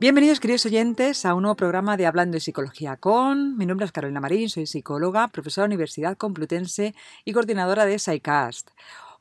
[0.00, 3.56] Bienvenidos, queridos oyentes, a un nuevo programa de Hablando de Psicología con.
[3.56, 6.94] Mi nombre es Carolina Marín, soy psicóloga, profesora de Universidad Complutense
[7.24, 8.70] y coordinadora de SciCast.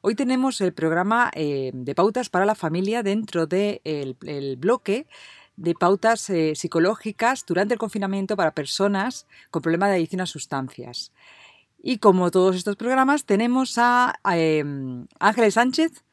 [0.02, 5.08] Hoy tenemos el programa eh, de pautas para la familia dentro del bloque
[5.56, 11.12] de pautas eh, psicológicas durante el confinamiento para personas con problemas de adicción a sustancias.
[11.82, 14.64] Y como todos estos programas, tenemos a, eh,
[15.18, 16.04] Ángeles Sánchez,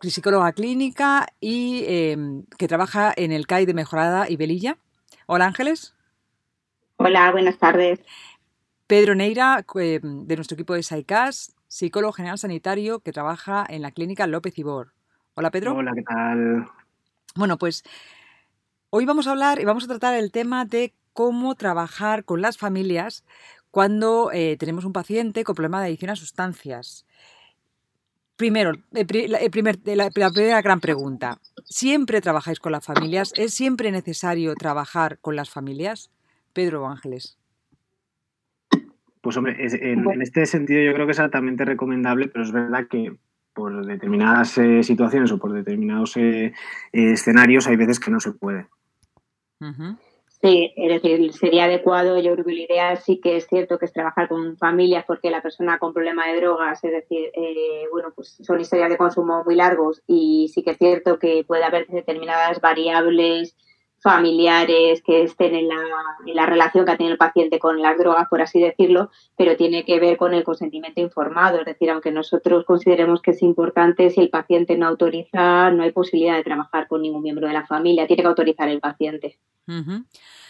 [0.00, 4.78] psicóloga clínica y em, que trabaja en el CAI de Mejorada y Belilla.
[5.26, 5.94] Hola Ángeles.
[6.96, 8.00] Hola, buenas tardes.
[8.86, 13.90] Pedro Neira, em, de nuestro equipo de SAICAS, psicólogo general sanitario que trabaja en la
[13.90, 14.92] clínica López Ibor.
[15.34, 15.74] Hola Pedro.
[15.74, 16.68] Hola, ¿qué tal?
[17.34, 17.82] Bueno, pues
[18.90, 22.58] hoy vamos a hablar y vamos a tratar el tema de cómo trabajar con las
[22.58, 23.24] familias
[23.70, 27.06] cuando eh, tenemos un paciente con problema de adicción a sustancias.
[28.36, 31.38] Primero, la, primera gran pregunta.
[31.64, 33.32] ¿Siempre trabajáis con las familias?
[33.36, 36.10] ¿Es siempre necesario trabajar con las familias?
[36.52, 37.38] Pedro Ángeles.
[39.20, 43.16] Pues hombre, en, este sentido yo creo que es altamente recomendable, pero es verdad que
[43.54, 46.52] por determinadas eh, situaciones o por determinados eh,
[46.92, 48.66] escenarios hay veces que no se puede.
[50.42, 53.84] Sí, es decir, sería adecuado, yo creo que la idea sí que es cierto que
[53.84, 58.12] es trabajar con familias porque la persona con problema de drogas, es decir, eh, bueno,
[58.12, 61.86] pues son historias de consumo muy largos y sí que es cierto que puede haber
[61.86, 63.56] determinadas variables
[64.02, 65.80] familiares que estén en la,
[66.26, 69.56] en la relación que ha tenido el paciente con las drogas, por así decirlo, pero
[69.56, 71.60] tiene que ver con el consentimiento informado.
[71.60, 75.92] Es decir, aunque nosotros consideremos que es importante, si el paciente no autoriza, no hay
[75.92, 79.38] posibilidad de trabajar con ningún miembro de la familia, tiene que autorizar el paciente.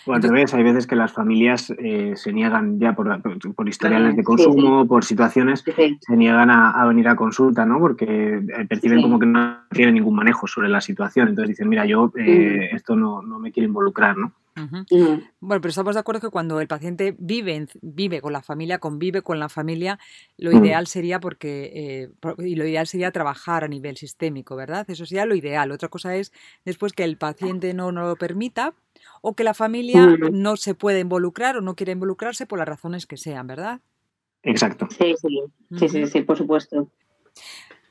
[0.05, 3.21] O al revés, hay veces que las familias eh, se niegan ya por,
[3.55, 7.79] por historiales de consumo, por situaciones, se niegan a, venir a consulta, ¿no?
[7.79, 11.29] Porque eh, perciben como que no tienen ningún manejo sobre la situación.
[11.29, 14.33] Entonces dicen, mira, yo eh, esto no, no, me quiero involucrar, ¿no?
[14.55, 19.23] Bueno, pero estamos de acuerdo que cuando el paciente vive, vive con la familia, convive
[19.23, 19.99] con la familia,
[20.37, 20.65] lo mm.
[20.65, 24.89] ideal sería porque y lo ideal sería trabajar a nivel sistémico, ¿verdad?
[24.89, 25.73] Eso sería lo ideal.
[25.73, 26.33] Otra cosa es
[26.65, 28.75] después que el paciente no, no lo permita,
[29.21, 33.07] o que la familia no se puede involucrar o no quiere involucrarse por las razones
[33.07, 33.81] que sean, ¿verdad?
[34.43, 34.89] Exacto.
[34.91, 36.91] Sí, sí, sí, sí, por supuesto.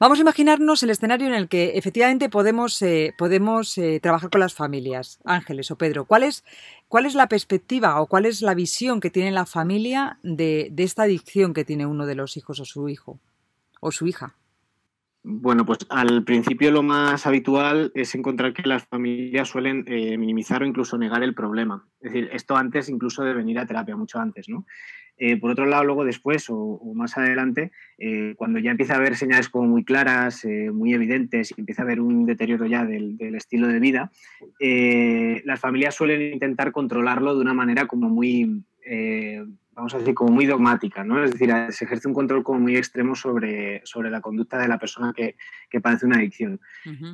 [0.02, 4.42] Vamos a imaginarnos el escenario en el que efectivamente podemos, eh, podemos eh, trabajar con
[4.42, 5.20] las familias.
[5.26, 6.44] Ángeles o Pedro, ¿cuál es,
[6.88, 10.82] ¿cuál es la perspectiva o cuál es la visión que tiene la familia de, de
[10.82, 13.20] esta adicción que tiene uno de los hijos o su hijo
[13.80, 14.34] o su hija?
[15.24, 20.64] Bueno, pues al principio lo más habitual es encontrar que las familias suelen eh, minimizar
[20.64, 21.88] o incluso negar el problema.
[22.00, 24.66] Es decir, esto antes incluso de venir a terapia, mucho antes, ¿no?
[25.24, 29.16] Eh, por otro lado, luego después o, más adelante, eh, cuando ya empieza a haber
[29.16, 33.36] señales como muy claras, muy evidentes y empieza a haber un deterioro ya del, del
[33.36, 34.12] estilo de vida,
[35.46, 38.64] las familias suelen intentar controlarlo de una manera como muy
[39.74, 41.24] vamos a decir, como muy dogmática, ¿no?
[41.24, 44.78] Es decir, se ejerce un control como muy extremo sobre, sobre la conducta de la
[44.78, 45.36] persona que,
[45.82, 46.60] padece una adicción.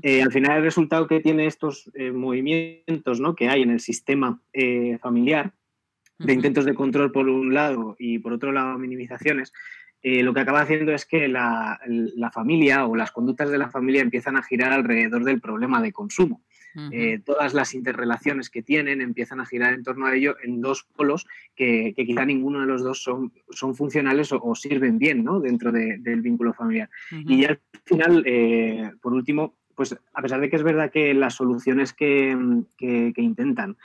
[0.02, 3.36] Eh, al final, el resultado que tiene estos eh, movimientos ¿no?
[3.36, 5.54] que hay en el sistema eh, familiar,
[6.20, 9.54] de intentos de control por un lado y por otro lado minimizaciones,
[10.04, 14.02] lo que acaba haciendo es que la, la, familia o las conductas de la familia
[14.02, 16.42] empiezan a girar alrededor del problema de consumo.
[16.92, 20.84] Eh, todas las interrelaciones que tienen empiezan a girar en torno a ello en dos
[20.96, 21.26] polos
[21.56, 25.40] que, quizá ninguno de los dos son, son funcionales o, sirven bien ¿no?
[25.40, 26.90] dentro del vínculo familiar.
[27.12, 31.36] Y al final, eh, por último, pues a pesar de que es verdad que las
[31.36, 32.38] soluciones que,
[32.78, 33.78] que intentan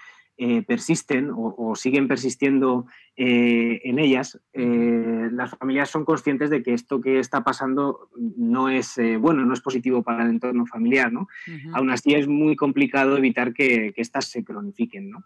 [0.44, 2.86] eh, persisten o, siguen persistiendo
[3.16, 8.68] eh, en ellas, eh, las familias son conscientes de que esto que está pasando no
[8.68, 11.28] es bueno, no es positivo para el entorno familiar, ¿no?
[11.74, 15.24] Aún así es muy complicado evitar que, éstas se cronifiquen, ¿no?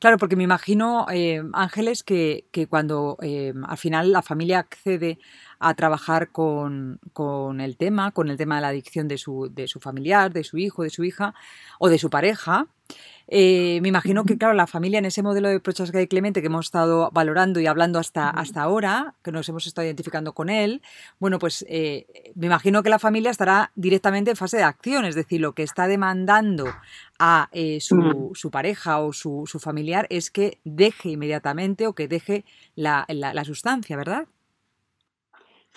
[0.00, 1.06] Claro, porque me imagino,
[1.52, 5.18] Ángeles, que, cuando al final la familia accede
[5.58, 9.68] a trabajar con, con, el tema, con el tema de la adicción de su, de
[9.68, 11.34] su familiar, de su hijo, de su hija
[11.78, 12.66] o de su pareja,
[13.30, 16.46] eh, me imagino que, claro, la familia en ese modelo de Prochaska y Clemente que
[16.46, 20.80] hemos estado valorando y hablando hasta, hasta ahora, que nos hemos estado identificando con él,
[21.18, 25.14] bueno, pues eh, me imagino que la familia estará directamente en fase de acción, es
[25.14, 26.72] decir, lo que está demandando
[27.18, 32.08] a eh, su, su, pareja o su, su, familiar es que deje inmediatamente o que
[32.08, 32.46] deje
[32.76, 34.26] la, la, la sustancia, ¿verdad?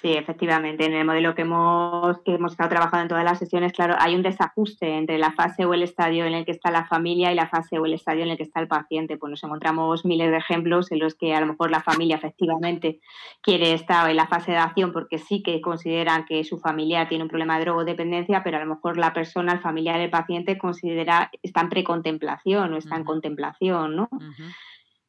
[0.01, 0.86] Sí, efectivamente.
[0.86, 4.15] En el modelo que hemos, que hemos estado trabajando en todas las sesiones, claro, hay
[4.15, 7.36] un desajuste entre la fase o el estadio en el que está la familia y
[7.36, 9.18] la fase o el estadio en el que está el paciente.
[9.18, 13.00] Pues nos encontramos miles de ejemplos en los que a lo mejor la familia efectivamente
[13.44, 17.25] quiere estar en la fase de acción porque sí que consideran que su familiar tiene
[17.25, 21.30] un problema de drogodependencia, pero a lo mejor la persona, el familiar, el paciente considera
[21.44, 24.09] está en precontemplación o está en contemplación, ¿no?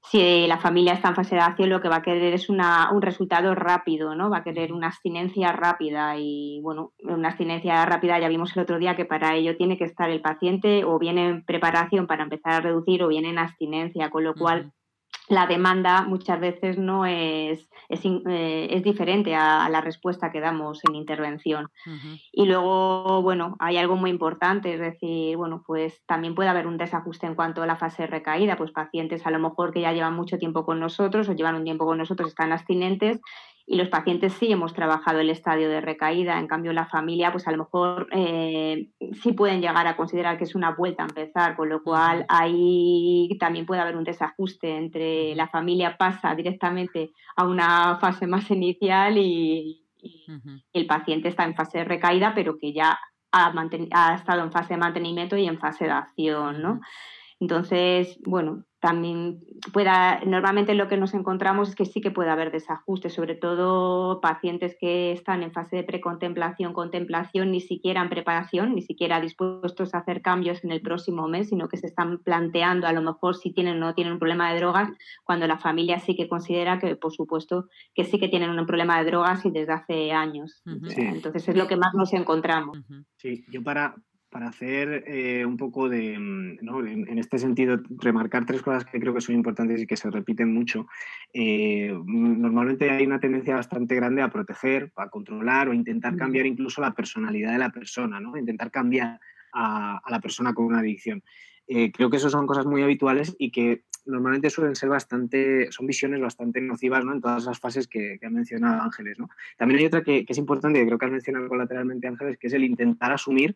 [0.04, 2.90] Si la familia está en fase de acción, lo que va a querer es una,
[2.92, 4.30] un resultado rápido, ¿no?
[4.30, 8.78] Va a querer una abstinencia rápida y, bueno, una abstinencia rápida ya vimos el otro
[8.78, 12.52] día que para ello tiene que estar el paciente o bien en preparación para empezar
[12.52, 14.72] a reducir o bien en abstinencia, con lo cual
[15.32, 20.80] la demanda muchas veces no es, es, eh, es diferente a, la respuesta que damos
[20.84, 21.68] en intervención.
[22.30, 26.76] Y luego, bueno, hay algo muy importante, es decir, bueno, pues también puede haber un
[26.76, 29.92] desajuste en cuanto a la fase de recaída, pues pacientes a lo mejor que ya
[29.92, 33.18] llevan mucho tiempo con nosotros o llevan un tiempo con nosotros, están abstinentes
[33.66, 37.46] y los pacientes sí hemos trabajado el estadio de recaída, en cambio la familia pues
[37.46, 38.88] a lo mejor eh,
[39.22, 43.28] sí pueden llegar a considerar que es una vuelta a empezar, con lo cual ahí
[43.38, 49.18] también puede haber un desajuste entre la familia pasa directamente a una fase más inicial
[49.18, 49.78] y,
[50.72, 52.98] el paciente está en fase de recaída, pero que ya
[53.30, 53.54] ha,
[53.92, 56.80] ha, estado en fase de mantenimiento y en fase de acción, ¿no?
[57.42, 59.40] Entonces, bueno, también
[59.72, 64.20] pueda, normalmente lo que nos encontramos es que sí que puede haber desajustes, sobre todo
[64.20, 69.92] pacientes que están en fase de precontemplación, contemplación, ni siquiera en preparación, ni siquiera dispuestos
[69.92, 73.34] a hacer cambios en el próximo mes, sino que se están planteando a lo mejor
[73.34, 74.90] si tienen o no tienen un problema de drogas,
[75.24, 79.00] cuando la familia sí que considera que, por supuesto, que sí que tienen un problema
[79.00, 80.62] de drogas y desde hace años.
[80.64, 82.78] Entonces es lo que más nos encontramos.
[83.16, 83.96] Sí, yo para,
[84.32, 86.84] para hacer eh, un poco de, mm, ¿no?
[86.84, 90.52] en, este sentido, remarcar tres cosas que creo que son importantes y que se repiten
[90.52, 90.86] mucho.
[91.34, 96.80] Eh, normalmente hay una tendencia bastante grande a proteger, a controlar o intentar cambiar incluso
[96.80, 98.36] la personalidad de la persona, ¿no?
[98.38, 99.20] intentar cambiar
[99.52, 101.22] a, la persona con una adicción.
[101.68, 105.86] Eh, creo que eso son cosas muy habituales y que normalmente suelen ser bastante, son
[105.86, 107.12] visiones bastante nocivas ¿no?
[107.12, 109.18] en todas las fases que, que ha mencionado Ángeles.
[109.18, 109.28] ¿no?
[109.56, 112.46] También hay otra que, que, es importante, que creo que has mencionado colateralmente Ángeles, que
[112.48, 113.54] es el intentar asumir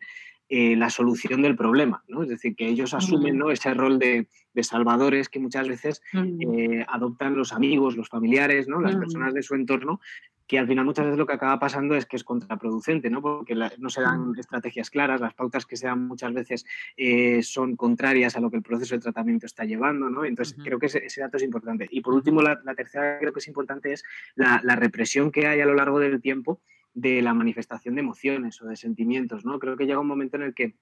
[0.49, 2.23] eh, la solución del problema, ¿no?
[2.23, 3.51] Es decir, que ellos asumen ¿no?
[3.51, 4.27] ese rol de,
[4.61, 8.79] salvadores que muchas veces eh, adoptan los amigos, los familiares, ¿no?
[8.79, 9.99] Las personas de su entorno,
[10.47, 13.21] que al final muchas veces lo que acaba pasando es que es contraproducente, ¿no?
[13.21, 16.65] Porque no se dan estrategias claras, las pautas que se dan muchas veces
[16.95, 20.23] eh, son contrarias a lo que el proceso de tratamiento está llevando, ¿no?
[20.23, 21.87] Entonces creo que ese, dato es importante.
[21.91, 24.03] Y por último, la, tercera creo que es importante es
[24.35, 26.61] la, la represión que hay a lo largo del tiempo
[26.93, 29.59] de la manifestación de emociones o de sentimientos, ¿no?
[29.59, 30.75] Creo que llega un momento en el que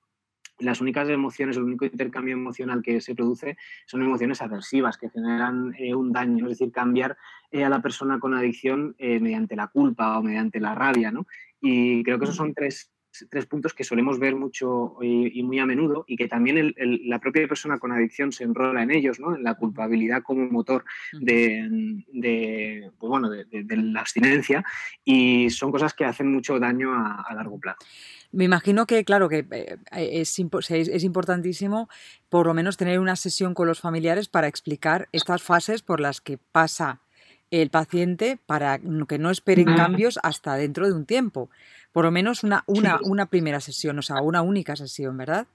[0.59, 5.73] las únicas emociones, el único intercambio emocional que se produce son emociones aversivas que generan
[5.77, 7.17] eh, un daño, es decir, cambiar
[7.51, 11.27] eh, a la persona con adicción eh, mediante la culpa o mediante la rabia, ¿no?
[11.59, 12.91] Y creo que esos son tres
[13.29, 17.47] tres puntos que solemos ver mucho y, muy a menudo y que también la propia
[17.47, 19.35] persona con adicción se enrola en ellos, ¿no?
[19.35, 23.45] en la culpabilidad como motor de, pues bueno, de,
[23.77, 24.63] la abstinencia
[25.03, 27.79] y son cosas que hacen mucho daño a, largo plazo.
[28.31, 30.39] Me imagino que, claro, que eh, es,
[30.69, 31.89] es, importantísimo
[32.29, 36.21] por lo menos tener una sesión con los familiares para explicar estas fases por las
[36.21, 37.01] que pasa
[37.51, 41.49] el paciente para que no esperen cambios hasta dentro de un tiempo
[41.95, 45.47] por lo menos una, una, una primera sesión, o sea, una única sesión, ¿verdad?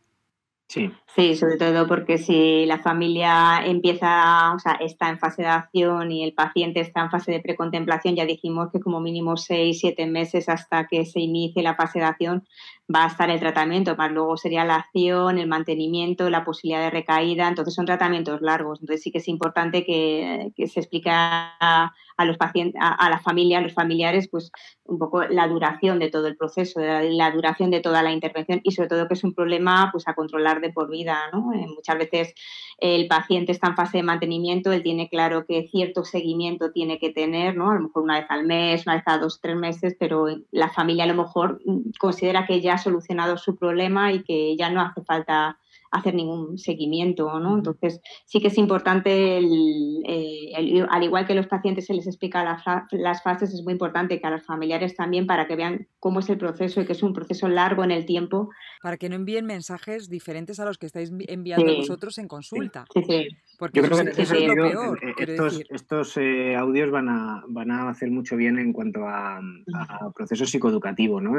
[0.69, 0.91] Sí.
[1.15, 6.11] Sí, sobre todo porque si la familia empieza, o sea, está en fase de acción
[6.11, 10.07] y el paciente está en fase de precontemplación, ya dijimos que como mínimo seis, siete
[10.07, 12.47] meses hasta que se inicie la fase de acción
[12.95, 16.91] va a estar el tratamiento, más luego sería la acción, el mantenimiento, la posibilidad de
[16.91, 22.37] recaída, entonces son tratamientos largos, entonces sí que es importante que, se explique a, los
[22.37, 24.51] pacientes, a, la familia, a los familiares, pues
[24.85, 28.73] un poco la duración de todo el proceso, la, duración de toda la intervención y
[28.73, 31.53] sobre todo que es un problema pues a controlar de por vida, ¿no?
[31.55, 32.35] Eh, muchas veces
[32.79, 37.11] el paciente está en fase de mantenimiento, él tiene claro que cierto seguimiento tiene que
[37.11, 37.71] tener, ¿no?
[37.71, 40.69] A lo mejor una vez al mes, una vez a dos, tres meses, pero la
[40.71, 41.61] familia a lo mejor
[41.99, 45.59] considera que ya solucionado su problema y que ya no hace falta
[45.91, 47.57] hacer ningún seguimiento, ¿no?
[47.57, 50.53] Entonces, sí que es importante, eh,
[50.89, 54.27] al igual que a los pacientes se les explica las fases, es muy importante que
[54.27, 57.13] a los familiares también para que vean cómo es el proceso y que es un
[57.13, 58.51] proceso largo en el tiempo.
[58.83, 62.87] Para que no envíen mensajes diferentes a los que estáis enviando vosotros en consulta.
[62.95, 63.29] Sí, sí.
[63.61, 64.99] Porque Yo creo que eso es lo peor.
[65.05, 69.37] Eh, estos, estos eh, audios van a, van a hacer mucho bien en cuanto a,
[69.37, 71.21] a proceso psicoeducativo.
[71.21, 71.33] ¿no?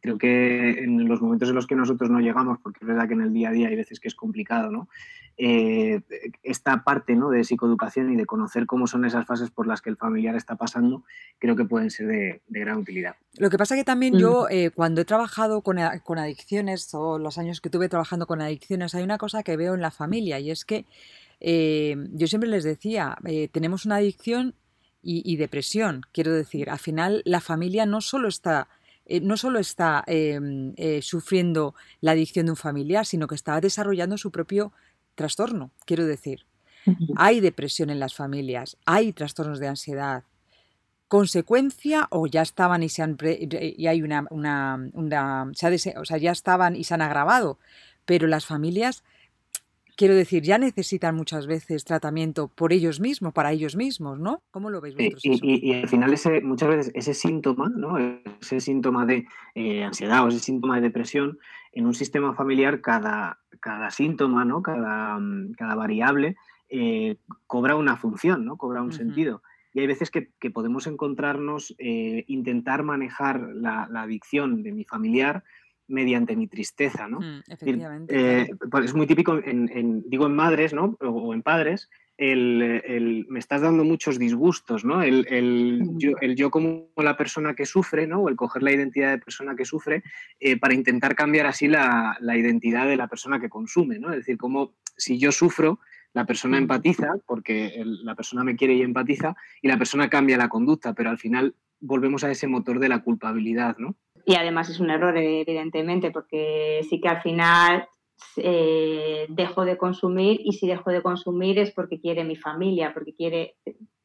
[0.00, 3.14] creo que en los momentos en los que nosotros no llegamos, porque es verdad que
[3.14, 4.88] en el día a día hay veces que es complicado, ¿no?
[5.36, 6.00] Eh,
[6.42, 7.30] esta parte ¿no?
[7.30, 10.56] de psicoeducación y de conocer cómo son esas fases por las que el familiar está
[10.56, 11.02] pasando,
[11.38, 13.16] creo que pueden ser de, gran utilidad.
[13.36, 17.60] Lo que pasa que también yo, cuando he trabajado con, con adicciones, o los años
[17.60, 20.64] que tuve trabajando con adicciones, hay una cosa que veo en la familia y es
[20.64, 20.86] que
[21.40, 24.54] eh, yo siempre les decía, eh, tenemos una adicción
[25.00, 28.68] y, depresión, quiero decir, al final la familia no solo está,
[29.06, 34.18] eh, no solo está em, sufriendo la adicción de un familiar, sino que está desarrollando
[34.18, 34.70] su propio
[35.14, 36.44] trastorno, quiero decir.
[37.16, 40.24] Hay depresión en las familias, hay trastornos de ansiedad,
[41.06, 46.76] consecuencia o ya estaban y se han y hay una, una, o sea, ya estaban
[46.76, 47.58] y se han agravado,
[48.04, 49.04] pero las familias
[49.98, 54.42] quiero decir, ya necesitan muchas veces tratamiento por ellos mismos, para ellos mismos, ¿no?
[54.52, 55.20] ¿Cómo lo veis vosotros?
[55.24, 57.98] Y, al final ese, muchas veces ese síntoma, ¿no?
[58.40, 59.26] Ese síntoma de
[59.56, 61.38] eh, ansiedad o ese síntoma de depresión,
[61.72, 64.62] en un sistema familiar cada, cada síntoma, ¿no?
[64.62, 66.36] Cada, mm, cada variable
[66.68, 67.16] eh,
[67.48, 68.56] cobra una función, ¿no?
[68.56, 69.42] Cobra un sentido.
[69.74, 75.42] Y hay veces que, podemos encontrarnos, eh, intentar manejar la, la adicción de mi familiar
[75.88, 77.20] mediante mi tristeza, ¿no?
[77.20, 78.40] Mm, efectivamente.
[78.42, 80.96] Eh, pues es muy típico, en, digo en madres, ¿no?
[81.00, 85.02] O, en padres, el, me estás dando muchos disgustos, ¿no?
[85.02, 85.96] El,
[86.36, 88.22] yo, como la persona que sufre, ¿no?
[88.22, 90.02] O el coger la identidad de persona que sufre
[90.38, 94.10] eh, para intentar cambiar así la, identidad de la persona que consume, ¿no?
[94.10, 95.80] Es decir, como si yo sufro,
[96.12, 100.48] la persona empatiza, porque la persona me quiere y empatiza, y la persona cambia la
[100.48, 103.94] conducta, pero al final volvemos a ese motor de la culpabilidad, ¿no?
[104.28, 107.88] Y además es un error, evidentemente, porque sí que al final
[108.36, 113.14] eh, dejo de consumir y si dejo de consumir es porque quiere mi familia, porque
[113.14, 113.56] quiere,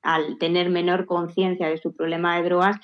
[0.01, 2.77] al tener menor conciencia de su problema de drogas,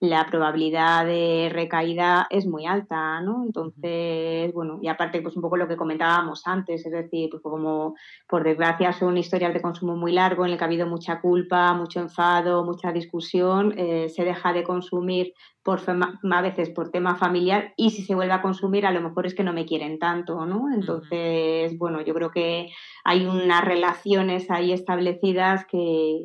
[0.00, 3.44] la probabilidad de recaída es muy alta, ¿no?
[3.44, 7.94] Entonces, bueno, y aparte, pues un poco lo que comentábamos antes, es decir, pues como
[8.26, 11.20] por desgracia son un historial de consumo muy largo en el que ha habido mucha
[11.20, 15.34] culpa, mucho enfado, mucha discusión, eh, se deja de consumir
[15.66, 19.26] por a veces por tema familiar y si se vuelve a consumir a lo mejor
[19.26, 20.72] es que no me quieren tanto, ¿no?
[20.72, 22.68] Entonces, bueno, yo creo que
[23.02, 26.20] hay unas relaciones ahí establecidas que,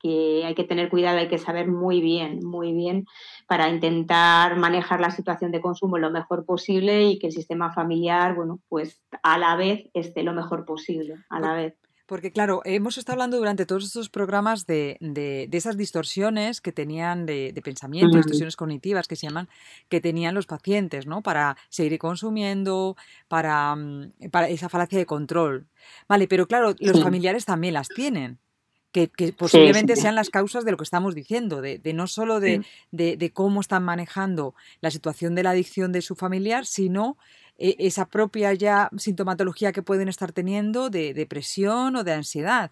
[0.00, 3.04] que hay que tener cuidado, hay que saber muy bien, muy bien
[3.46, 8.34] para intentar manejar la situación de consumo lo mejor posible y que el sistema familiar,
[8.34, 11.81] bueno, pues a la vez esté lo mejor posible, a la vez.
[12.06, 17.26] Porque claro, hemos estado hablando durante todos estos programas de, de, esas distorsiones que tenían
[17.26, 19.48] de, pensamiento, distorsiones cognitivas que se llaman,
[19.88, 21.22] que tenían los pacientes, ¿no?
[21.22, 22.96] Para seguir consumiendo,
[23.28, 25.66] para, mm, para esa falacia de control.
[26.08, 28.38] Vale, pero claro, los familiares también las tienen.
[28.90, 33.32] Que, posiblemente sean las causas de lo que estamos diciendo, de, no solo de, de,
[33.32, 37.16] cómo están manejando la situación de la adicción de su familiar, sino
[37.58, 42.70] e, esa propia ya sintomatología que pueden estar teniendo de depresión o de ansiedad.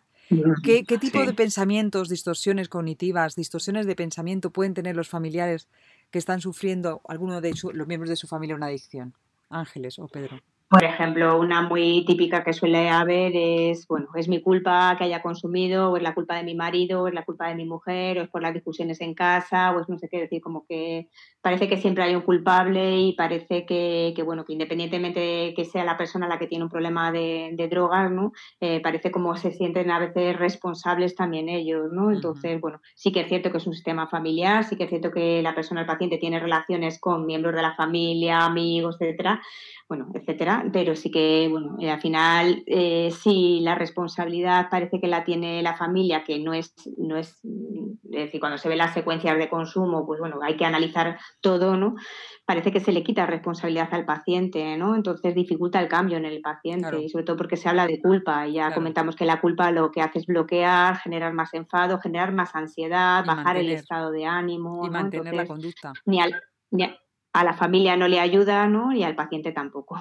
[0.62, 5.66] ¿Qué, tipo de pensamientos, distorsiones cognitivas, distorsiones de pensamiento pueden tener los familiares
[6.12, 9.14] que están sufriendo, alguno de los miembros de su familia, una adicción?
[9.48, 10.40] Ángeles o Pedro.
[10.70, 15.20] Por ejemplo, una muy típica que suele haber es, bueno, es mi culpa que haya
[15.20, 18.18] consumido, o es la culpa de mi marido, o es la culpa de mi mujer,
[18.18, 21.08] o es por las discusiones en casa, o es no sé qué decir, como que
[21.42, 25.84] parece que siempre hay un culpable y parece que, bueno, que independientemente de que sea
[25.84, 28.32] la persona la que tiene un problema de, drogas, ¿no?
[28.60, 32.12] Eh, parece como se sienten a veces responsables también ellos, ¿no?
[32.12, 35.10] Entonces, bueno, sí que es cierto que es un sistema familiar, sí que es cierto
[35.10, 39.40] que la persona, el paciente, tiene relaciones con miembros de la familia, amigos, etcétera,
[39.88, 45.06] bueno, etcétera, pero sí que, bueno, eh, al final, eh, sí, la responsabilidad parece que
[45.06, 48.94] la tiene la familia, que no es, no es, es decir, cuando se ve las
[48.94, 51.96] secuencias de consumo, pues bueno, hay que analizar todo, ¿no?
[52.44, 54.94] Parece que se le quita responsabilidad al paciente, ¿no?
[54.94, 58.46] Entonces dificulta el cambio en el paciente, y sobre todo porque se habla de culpa,
[58.46, 62.32] y ya comentamos que la culpa lo que hace es bloquear, generar más enfado, generar
[62.32, 64.86] más ansiedad, bajar el estado de ánimo.
[64.86, 65.92] Y mantener la conducta.
[66.06, 66.34] Ni al,
[66.70, 66.96] ni a
[67.32, 68.92] la familia no le ayuda, ¿no?
[68.92, 70.00] Y al paciente tampoco.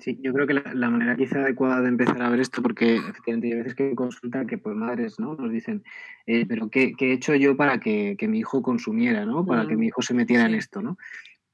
[0.00, 3.48] Sí, yo creo que la, manera quizá adecuada de empezar a ver esto, porque efectivamente
[3.48, 5.34] hay veces que consultan que pues madres, ¿no?
[5.34, 5.84] Nos dicen,
[6.26, 9.46] eh, pero ¿qué, he hecho yo para que, mi hijo consumiera, ¿no?
[9.46, 10.98] Para que mi hijo se metiera en esto, ¿no?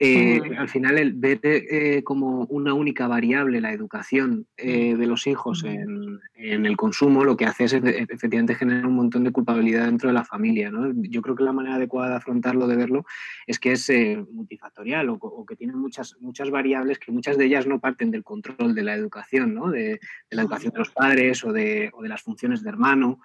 [0.05, 5.29] Eh, al final el ver eh, como una única variable la educación eh, de los
[5.29, 10.09] hijos en, el consumo, lo que hace es efectivamente generar un montón de culpabilidad dentro
[10.09, 10.73] de la familia.
[10.97, 13.05] Yo creo que la manera adecuada de afrontarlo, de verlo,
[13.47, 13.93] es que es
[14.33, 18.75] multifactorial o, que tiene muchas, muchas variables que muchas de ellas no parten del control
[18.75, 22.65] de la educación, de, la educación de los padres o de, o de las funciones
[22.65, 23.21] de hermano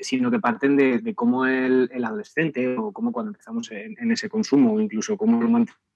[0.00, 4.72] sino que parten de, cómo el, adolescente o cómo cuando empezamos en, en, ese consumo
[4.72, 5.50] o incluso cómo lo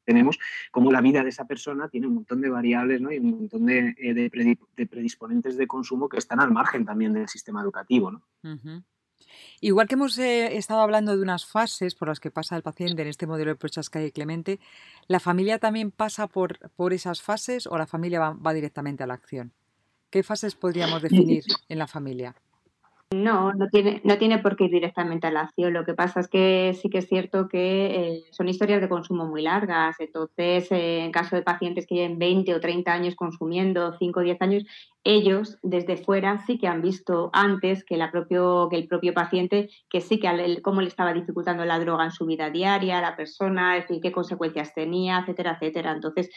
[0.06, 0.38] tenemos,
[0.70, 3.12] como la vida de esa persona tiene un montón de variables ¿no?
[3.12, 7.60] y un montón de, eh, predisponentes de consumo que están al margen también del sistema
[7.60, 8.10] educativo.
[8.10, 8.22] ¿no?
[9.60, 13.02] Igual que hemos eh, estado hablando de unas fases por las que pasa el paciente
[13.02, 14.60] en este modelo de Prochaska y Clemente,
[15.08, 19.14] ¿la familia también pasa por, por esas fases o la familia va directamente a la
[19.14, 19.52] acción?
[20.10, 22.34] ¿Qué fases podríamos definir en la familia?
[23.14, 25.72] No, no tiene, no tiene por qué ir directamente a la acción.
[25.72, 29.26] Lo que pasa es que sí que es cierto que eh, son historias de consumo
[29.26, 29.94] muy largas.
[30.00, 34.22] Entonces, eh, en caso de pacientes que lleven 20 o 30 años consumiendo, 5 o
[34.24, 34.64] 10 años,
[35.04, 39.70] ellos desde fuera sí que han visto antes que, la propio, que el propio paciente,
[39.88, 43.76] que sí que cómo le estaba dificultando la droga en su vida diaria, la persona,
[43.76, 45.92] es decir, qué consecuencias tenía, etcétera, etcétera.
[45.92, 46.28] Entonces,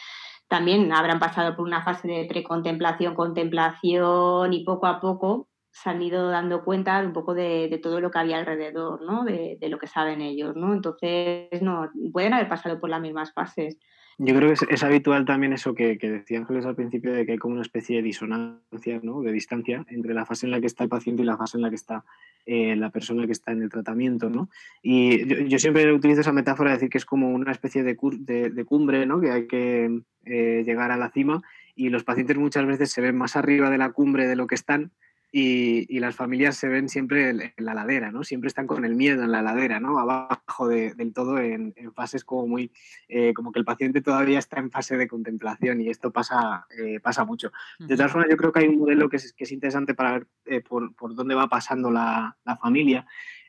[0.47, 6.01] también habrán pasado por una fase de precontemplación, contemplación y poco a poco se han
[6.01, 9.23] ido dando cuenta un poco de, todo lo que había alrededor, ¿no?
[9.23, 10.73] De, lo que saben ellos, ¿no?
[10.73, 13.77] Entonces, no, pueden haber pasado por las mismas fases.
[14.21, 17.31] Yo creo que es, habitual también eso que, que, decía Ángeles al principio, de que
[17.33, 19.21] hay como una especie de disonancia, ¿no?
[19.21, 21.61] de distancia entre la fase en la que está el paciente y la fase en
[21.61, 22.03] la que está
[22.45, 24.29] eh, la persona que está en el tratamiento.
[24.29, 24.49] ¿no?
[24.83, 28.65] Y yo, siempre utilizo esa metáfora de decir que es como una especie de, de,
[28.65, 29.21] cumbre, ¿no?
[29.21, 31.41] que hay que eh, llegar a la cima
[31.73, 34.55] y los pacientes muchas veces se ven más arriba de la cumbre de lo que
[34.55, 34.91] están
[35.31, 38.23] y, las familias se ven siempre en, la ladera, ¿no?
[38.23, 39.99] Siempre están con el miedo en la ladera, ¿no?
[39.99, 42.71] Abajo del todo en, fases como muy,
[43.07, 46.99] eh, como que el paciente todavía está en fase de contemplación y esto pasa, eh,
[46.99, 47.51] pasa mucho.
[47.77, 50.13] De todas formas, yo creo que hay un modelo que es, que es interesante para
[50.13, 53.05] ver eh, por, por, dónde va pasando la, la familia,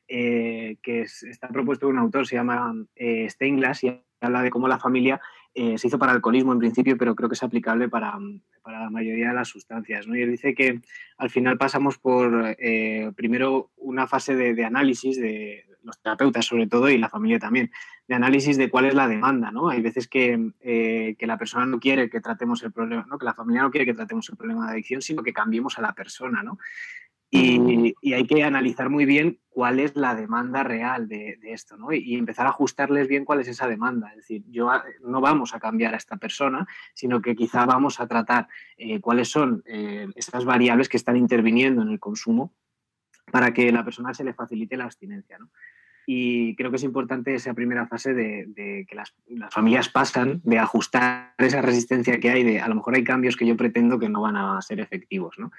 [0.06, 5.20] que está propuesto por un autor, se llama Steinglass, y habla de cómo la familia
[5.54, 8.16] se hizo para alcoholismo en principio, pero creo que es aplicable para,
[8.62, 10.06] para la mayoría de las sustancias.
[10.06, 10.16] ¿no?
[10.16, 10.80] Y él dice que
[11.18, 16.90] al final pasamos por eh, primero una fase de, análisis de los terapeutas sobre todo
[16.90, 17.70] y la familia también,
[18.06, 19.50] de análisis de cuál es la demanda.
[19.50, 19.68] ¿no?
[19.68, 23.18] Hay veces que, eh, que la persona no quiere que tratemos el problema, ¿no?
[23.18, 25.82] que la familia no quiere que tratemos el problema de adicción, sino que cambiemos a
[25.82, 26.42] la persona.
[26.42, 26.58] ¿no?
[27.32, 31.92] Y, hay que analizar muy bien cuál es la demanda real de, esto, ¿no?
[31.92, 34.08] Y, empezar a ajustarles bien cuál es esa demanda.
[34.10, 34.70] Es decir, yo
[35.02, 39.28] no vamos a cambiar a esta persona, sino que quizá vamos a tratar eh, cuáles
[39.28, 42.52] son eh, esas variables que están interviniendo en el consumo
[43.30, 45.50] para que la persona se le facilite la abstinencia, ¿no?
[46.12, 49.14] Y creo que es importante esa primera fase de, que las,
[49.52, 53.46] familias pasan, de ajustar esa resistencia que hay, de a lo mejor hay cambios que
[53.46, 55.38] yo pretendo que no van a ser efectivos.
[55.38, 55.52] ¿no?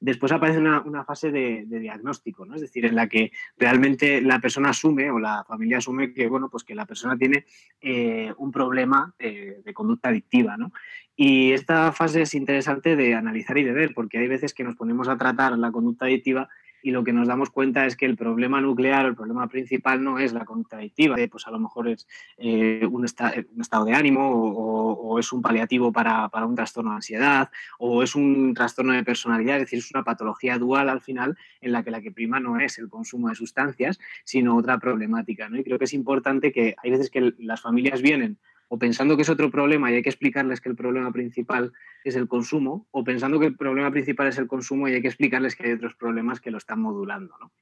[0.00, 2.54] Después aparece una, fase de, diagnóstico, ¿no?
[2.54, 6.50] es decir, en la que realmente la persona asume o la familia asume que, bueno,
[6.50, 7.46] pues que la persona tiene
[7.80, 10.58] eh, un problema eh, de conducta adictiva.
[10.58, 10.70] ¿no?
[11.16, 14.76] Y esta fase es interesante de analizar y de ver, porque hay veces que nos
[14.76, 16.50] ponemos a tratar la conducta adictiva
[16.84, 20.18] y lo que nos damos cuenta es que el problema nuclear, el problema principal no
[20.18, 25.32] es la contradictiva, pues a lo mejor es eh, un, estado de ánimo o, es
[25.32, 29.78] un paliativo para, un trastorno de ansiedad o es un trastorno de personalidad, es decir,
[29.78, 32.90] es una patología dual al final en la que la que prima no es el
[32.90, 35.48] consumo de sustancias, sino otra problemática.
[35.48, 35.58] ¿no?
[35.58, 38.36] Y creo que es importante que hay veces que las familias vienen
[38.74, 42.16] o pensando que es otro problema y hay que explicarles que el problema principal es
[42.16, 45.54] el consumo, o pensando que el problema principal es el consumo y hay que explicarles
[45.54, 47.36] que hay otros problemas que lo están modulando.
[47.40, 47.52] ¿no?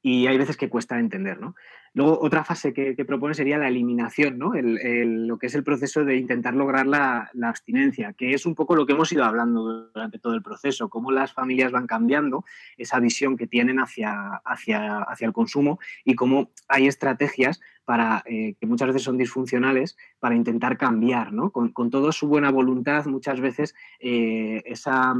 [0.00, 1.40] Y hay veces que cuesta entender.
[1.40, 1.56] ¿no?
[1.92, 4.52] Luego, otra fase que, propone sería la eliminación, ¿no?
[4.54, 8.86] lo que es el proceso de intentar lograr la, abstinencia, que es un poco lo
[8.86, 12.44] que hemos ido hablando durante todo el proceso, cómo las familias van cambiando
[12.76, 18.54] esa visión que tienen hacia, hacia, hacia el consumo y cómo hay estrategias para, eh,
[18.58, 21.50] que muchas veces son disfuncionales para intentar cambiar, ¿no?
[21.50, 25.14] Con, toda su buena voluntad, muchas veces eh, esa,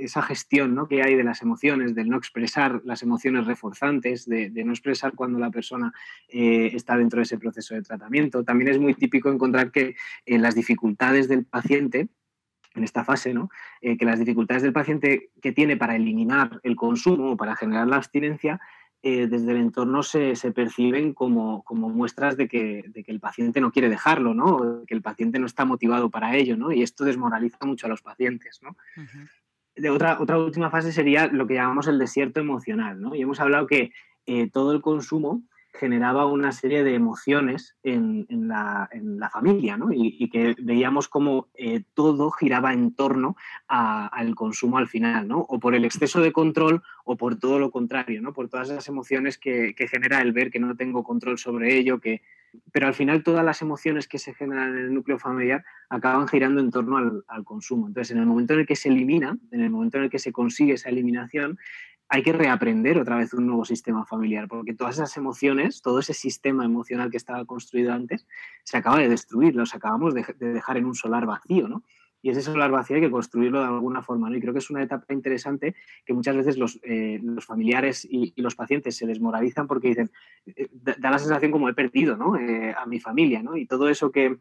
[0.00, 0.88] esa gestión ¿no?
[0.88, 5.38] que hay de las emociones, del no expresar las emociones reforzantes, de, no expresar cuando
[5.38, 5.92] la persona
[6.28, 8.44] eh, está dentro de ese proceso de tratamiento.
[8.44, 9.94] También es muy típico encontrar que
[10.26, 12.08] las dificultades del paciente
[12.74, 13.50] en esta fase, ¿no?
[13.82, 17.96] Que las dificultades del paciente que tiene para eliminar el consumo o para generar la
[17.96, 18.60] abstinencia,
[19.02, 24.84] desde el entorno se, perciben como, muestras de que, el paciente no quiere dejarlo, ¿no?
[24.86, 26.70] que el paciente no está motivado para ello, ¿no?
[26.70, 28.76] Y esto desmoraliza mucho a los pacientes, ¿no?
[29.74, 33.14] de otra, otra última fase sería lo que llamamos el desierto emocional, ¿no?
[33.14, 33.92] Y hemos hablado que
[34.26, 38.88] eh, todo el consumo generaba una serie de emociones en, la,
[39.32, 39.88] familia, ¿no?
[39.92, 43.36] Y, que veíamos como eh, todo giraba en torno
[43.68, 45.40] al consumo al final, ¿no?
[45.40, 48.32] O por el exceso de control o por todo lo contrario, ¿no?
[48.32, 52.00] Por todas esas emociones que, que genera el ver que no tengo control sobre ello,
[52.00, 52.22] que,
[52.70, 56.60] pero al final todas las emociones que se generan en el núcleo familiar acaban girando
[56.60, 57.86] en torno al, consumo.
[57.86, 60.18] Entonces, en el momento en el que se elimina, en el momento en el que
[60.18, 61.58] se consigue esa eliminación,
[62.12, 66.12] hay que reaprender otra vez un nuevo sistema familiar, porque todas esas emociones, todo ese
[66.12, 68.26] sistema emocional que estaba construido antes,
[68.64, 71.82] se acaba de destruir, los acabamos de, de dejar en un solar vacío, ¿no?
[72.22, 74.30] y ese solar vacío hay que construirlo de alguna forma.
[74.30, 74.36] ¿no?
[74.36, 75.74] Y creo que es una etapa interesante
[76.06, 80.10] que muchas veces los, eh, familiares y, los pacientes se desmoralizan porque dicen,
[80.46, 82.36] eh, da, la sensación como he perdido ¿no?
[82.36, 83.42] Eh, a mi familia.
[83.42, 83.56] ¿no?
[83.56, 84.38] Y todo eso que,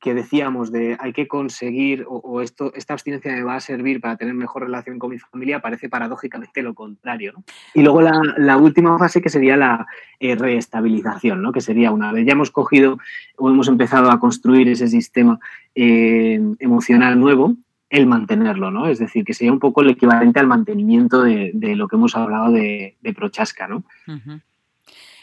[0.00, 4.16] que decíamos de hay que conseguir o, esto, esta abstinencia me va a servir para
[4.16, 7.32] tener mejor relación con mi familia, parece paradójicamente lo contrario.
[7.72, 9.86] Y luego la, última fase que sería la
[10.20, 11.52] eh, reestabilización, ¿no?
[11.52, 12.98] que sería una vez ya hemos cogido
[13.38, 15.38] o hemos empezado a construir ese sistema
[15.74, 17.56] eh, emocional nuevo,
[17.88, 18.88] el mantenerlo, ¿no?
[18.88, 22.50] Es decir, que sería un poco el equivalente al mantenimiento de, lo que hemos hablado
[22.50, 23.84] de, de Prochaska, ¿no?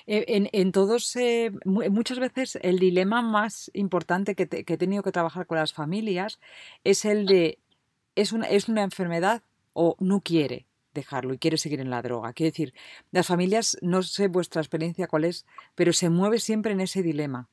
[0.08, 5.58] En, todos, eh, muchas veces el dilema más importante que, he tenido que trabajar con
[5.58, 6.40] las familias
[6.84, 7.60] es el de,
[8.16, 10.66] ¿es una, ¿es una enfermedad o no quiere?
[10.94, 12.34] dejarlo y quiere seguir en la droga.
[12.34, 12.74] Quiero decir,
[13.12, 17.50] las familias, no sé vuestra experiencia cuál es, pero se mueve siempre en ese dilema.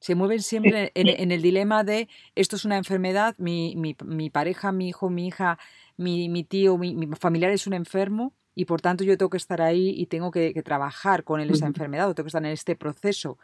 [0.00, 4.88] Se mueven siempre en, el dilema de esto es una enfermedad, mi, mi, pareja, mi
[4.88, 5.58] hijo, mi hija,
[5.96, 9.60] mi, mi tío, mi, familiar es un enfermo y por tanto yo tengo que estar
[9.60, 12.74] ahí y tengo que, trabajar con él esa enfermedad o tengo que estar en este
[12.74, 13.38] proceso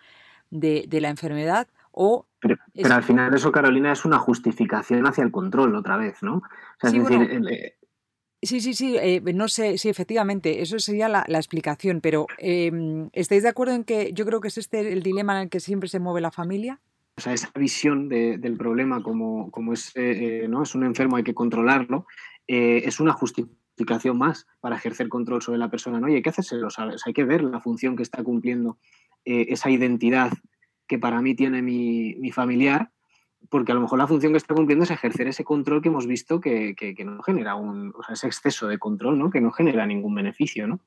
[0.50, 2.26] de, la enfermedad o...
[2.40, 2.56] Pero,
[2.90, 6.42] al final eso, Carolina, es una justificación hacia el control otra vez, ¿no?
[6.82, 6.98] sí,
[7.50, 7.76] eh,
[8.44, 13.44] Sí, sí, sí, eh, no sé, sí, efectivamente, eso sería la, explicación, pero em, ¿estáis
[13.44, 15.88] de acuerdo en que yo creo que es este el dilema en el que siempre
[15.88, 16.80] se mueve la familia?
[17.18, 20.64] O sea, esa visión del problema como, como es, eh, ¿no?
[20.64, 22.06] es un enfermo, hay que controlarlo,
[22.48, 23.61] es una justificación
[24.14, 26.08] más para ejercer control sobre la persona, ¿no?
[26.08, 28.78] Y hay que hacérselo saber, hay que ver la función que está cumpliendo
[29.24, 30.32] eh, esa identidad
[30.86, 32.90] que para mí tiene mi, familiar,
[33.48, 36.06] porque a lo mejor la función que está cumpliendo es ejercer ese control que hemos
[36.06, 39.30] visto que, no genera un, o sea, ese exceso de control, ¿no?
[39.30, 40.80] Que no genera ningún beneficio, ¿no?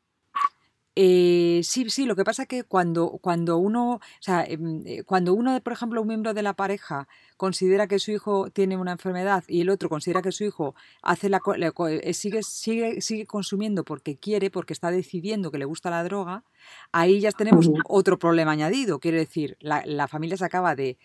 [0.97, 5.03] Eh, sí, sí, lo que pasa es que cuando, cuando uno, o sea, em, eh,
[5.03, 8.93] cuando uno, por ejemplo, un miembro de la pareja considera que su hijo tiene una
[8.93, 11.41] enfermedad y el otro considera que su hijo hace la,
[11.89, 16.45] eh, sigue, sigue, sigue consumiendo porque quiere, porque está decidiendo que le gusta la droga,
[16.93, 18.99] ahí ya tenemos otro problema añadido.
[18.99, 20.97] Quiere decir, la, familia se acaba de,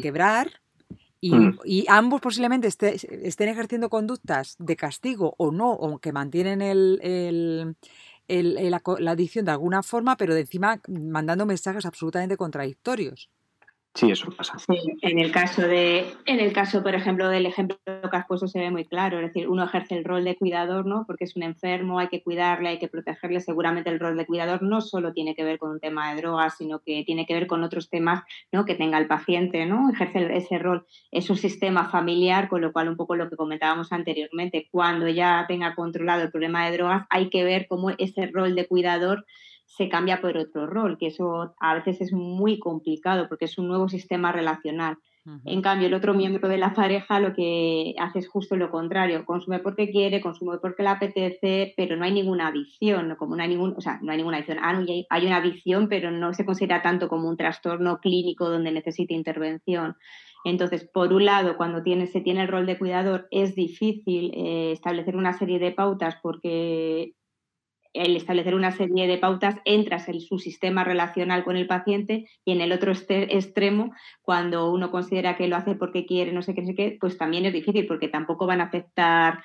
[0.00, 0.60] quebrar
[1.20, 1.58] y, mm.
[1.64, 7.76] y, ambos posiblemente estén ejerciendo conductas de castigo o no, o que mantienen el
[8.30, 13.30] la, la, adicción de alguna forma, pero de encima mandando mensajes absolutamente contradictorios.
[13.92, 14.56] Sí, eso pasa.
[15.02, 18.60] en el caso de, en el caso, por ejemplo, del ejemplo que has puesto se
[18.60, 19.18] ve muy claro.
[19.18, 21.04] Es decir, uno ejerce el rol de cuidador, ¿no?
[21.08, 23.40] Porque es un enfermo, hay que cuidarle, hay que protegerle.
[23.40, 26.56] Seguramente el rol de cuidador no solo tiene que ver con un tema de drogas,
[26.56, 28.22] sino que tiene que ver con otros temas,
[28.52, 28.64] ¿no?
[28.64, 29.90] Que tenga el paciente, ¿no?
[29.90, 30.86] Ejerce ese rol.
[31.10, 35.46] Es un sistema familiar, con lo cual un poco lo que comentábamos anteriormente, cuando ya
[35.48, 39.26] tenga controlado el problema de drogas, hay que ver cómo ese rol de cuidador
[39.76, 43.68] se cambia por otro rol, que eso a veces es muy complicado porque es un
[43.68, 44.98] nuevo sistema relacional.
[45.44, 49.24] En cambio, el otro miembro de la pareja lo que hace es justo lo contrario,
[49.26, 53.50] consume porque quiere, consume porque le apetece, pero no hay ninguna adicción, como no hay
[53.50, 54.58] ningún, o sea, no hay ninguna adicción.
[54.60, 59.14] Ah, hay, una adicción, pero no se considera tanto como un trastorno clínico donde necesita
[59.14, 59.96] intervención.
[60.44, 64.72] Entonces, por un lado, cuando tiene, se tiene el rol de cuidador, es difícil eh,
[64.72, 67.12] establecer una serie de pautas porque
[67.92, 72.52] el establecer una serie de pautas, entras en su sistema relacional con el paciente y
[72.52, 76.54] en el otro este, extremo, cuando uno considera que lo hace porque quiere, no sé
[76.54, 79.40] qué, no sé qué, pues también es difícil porque tampoco van a aceptar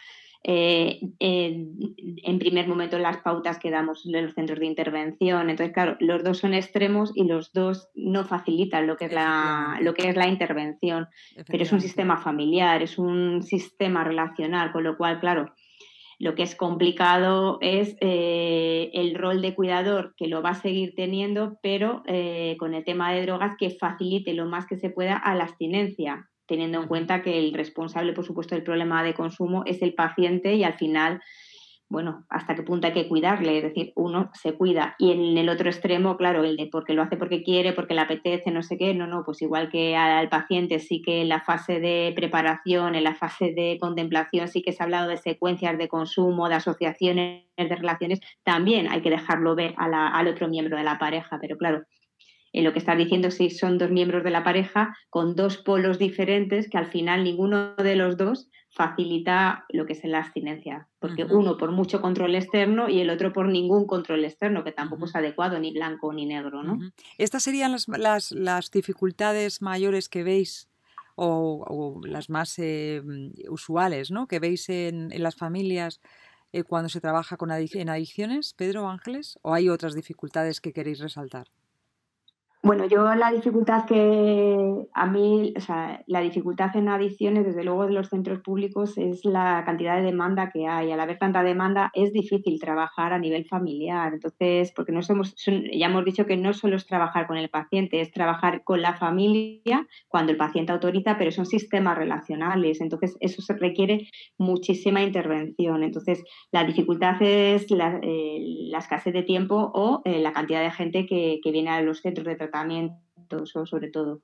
[0.47, 5.49] eh, en, primer momento las pautas que damos en los centros de intervención.
[5.49, 9.79] Entonces, claro, los dos son extremos y los dos no facilitan lo que es la,
[9.81, 11.07] lo que es la intervención,
[11.47, 15.51] pero es un sistema familiar, es un sistema relacional, con lo cual, claro,
[16.19, 20.93] lo que es complicado es eh, el rol de cuidador, que lo va a seguir
[20.95, 25.17] teniendo, pero eh, con el tema de drogas que facilite lo más que se pueda
[25.17, 29.63] a la abstinencia, teniendo en cuenta que el responsable, por supuesto, del problema de consumo
[29.65, 31.21] es el paciente y al final
[31.87, 34.95] bueno, hasta qué punto hay que cuidarle, es decir, uno se cuida.
[34.97, 38.01] Y en el otro extremo, claro, el de porque lo hace porque quiere, porque le
[38.01, 41.41] apetece, no sé qué, no, no, pues igual que al paciente sí que en la
[41.41, 45.77] fase de preparación, en la fase de contemplación sí que se ha hablado de secuencias
[45.77, 50.83] de consumo, de asociaciones, de relaciones, también hay que dejarlo ver al otro miembro de
[50.83, 51.83] la pareja, pero claro,
[52.55, 55.99] en lo que estás diciendo si son dos miembros de la pareja con dos polos
[55.99, 61.25] diferentes que al final ninguno de los dos facilita lo que es la abstinencia, porque
[61.25, 65.15] uno por mucho control externo y el otro por ningún control externo, que tampoco es
[65.15, 66.63] adecuado, ni blanco ni negro.
[66.63, 66.79] ¿no?
[67.17, 70.69] ¿Estas serían las, las, dificultades mayores que veis
[71.15, 73.01] o, las más eh,
[73.49, 74.27] usuales ¿no?
[74.27, 75.99] que veis en, las familias
[76.53, 79.39] eh, cuando se trabaja con en adicciones, Pedro Ángeles?
[79.41, 81.47] ¿O hay otras dificultades que queréis resaltar?
[82.65, 87.85] Bueno, yo la dificultad que a mí, o sea, la dificultad en adicciones, desde luego
[87.85, 90.91] de los centros públicos, es la cantidad de demanda que hay.
[90.91, 94.13] Al haber tanta demanda, es difícil trabajar a nivel familiar.
[94.15, 98.01] Entonces, porque no somos, ya hemos dicho que no solo es trabajar con el paciente,
[98.01, 102.81] es trabajar con la familia cuando el paciente autoriza, pero son sistemas relacionales.
[102.81, 104.07] Entonces, eso se requiere
[104.39, 105.83] muchísima intervención.
[105.83, 111.05] Entonces, la dificultad es la, eh, escasez de tiempo o eh, la cantidad de gente
[111.05, 112.54] que, que viene a los centros de tratamiento
[113.45, 114.21] sobre todo.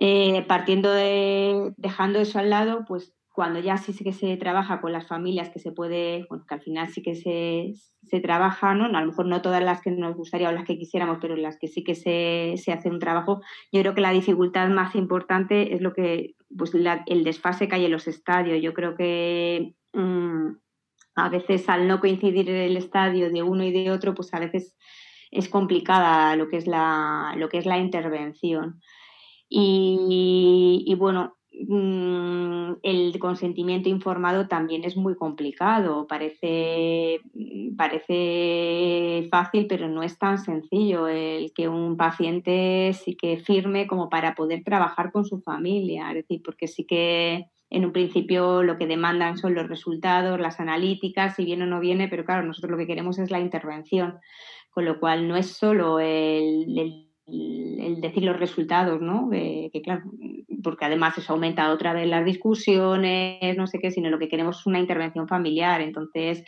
[0.00, 4.92] Eh, partiendo de, dejando eso al lado, pues cuando ya sí que se trabaja con
[4.92, 8.86] las familias, que se puede, bueno, que al final sí que se, se trabaja, ¿no?
[8.86, 11.56] A lo mejor no todas las que nos gustaría o las que quisiéramos, pero las
[11.56, 15.72] que sí que se, se hace un trabajo, yo creo que la dificultad más importante
[15.72, 18.60] es lo que, pues el desfase que hay en los estadios.
[18.60, 20.48] Yo creo que mm,
[21.14, 24.76] a veces al no coincidir el estadio de uno y de otro, pues a veces
[25.30, 28.80] es complicada lo que es la, lo que es la intervención.
[29.50, 31.36] Y, bueno,
[31.68, 36.06] mm, el consentimiento informado también es muy complicado.
[36.06, 37.20] Parece,
[37.76, 44.08] parece fácil, pero no es tan sencillo el que un paciente sí que firme como
[44.10, 46.10] para poder trabajar con su familia.
[46.10, 50.60] Es decir, porque sí que en un principio lo que demandan son los resultados, las
[50.60, 54.18] analíticas, si viene o no viene, pero claro, nosotros lo que queremos es la intervención
[54.70, 57.06] con lo cual no es solo el,
[58.00, 59.28] decir los resultados, ¿no?
[59.30, 60.02] que claro,
[60.62, 64.60] porque además eso aumenta otra vez las discusiones, no sé qué, sino lo que queremos
[64.60, 65.80] es una intervención familiar.
[65.80, 66.44] Entonces,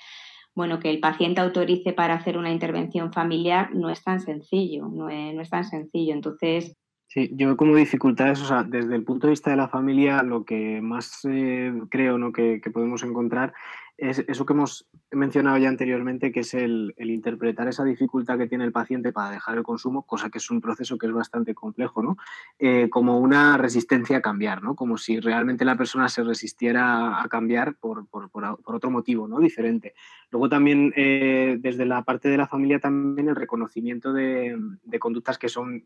[0.55, 5.09] bueno, que el paciente autorice para hacer una intervención familiar no es tan sencillo, no
[5.09, 6.13] es, tan sencillo.
[6.13, 6.77] Entonces,
[7.13, 10.45] Sí, yo como dificultades, o sea, desde el punto de vista de la familia, lo
[10.45, 12.31] que más eh, creo ¿no?
[12.31, 13.53] que, podemos encontrar
[13.99, 18.63] es eso que hemos mencionado ya anteriormente, que es el, interpretar esa dificultad que tiene
[18.63, 22.01] el paciente para dejar el consumo, cosa que es un proceso que es bastante complejo,
[22.01, 22.17] ¿no?
[22.61, 24.77] Eh, como una resistencia a cambiar, ¿no?
[24.77, 29.41] Como si realmente la persona se resistiera a cambiar por, por, por, otro motivo, ¿no?
[29.41, 29.95] Diferente.
[30.31, 35.39] Luego también, eh, desde la parte de la familia, también el reconocimiento de, de conductas
[35.39, 35.85] que son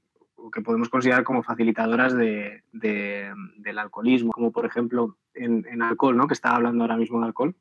[0.52, 6.26] que podemos considerar como facilitadoras de, del alcoholismo, como por ejemplo en, en alcohol, ¿no?
[6.26, 7.56] que estaba hablando ahora mismo de alcohol,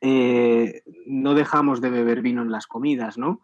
[0.00, 3.40] eh, no dejamos de beber vino en las comidas, ¿no?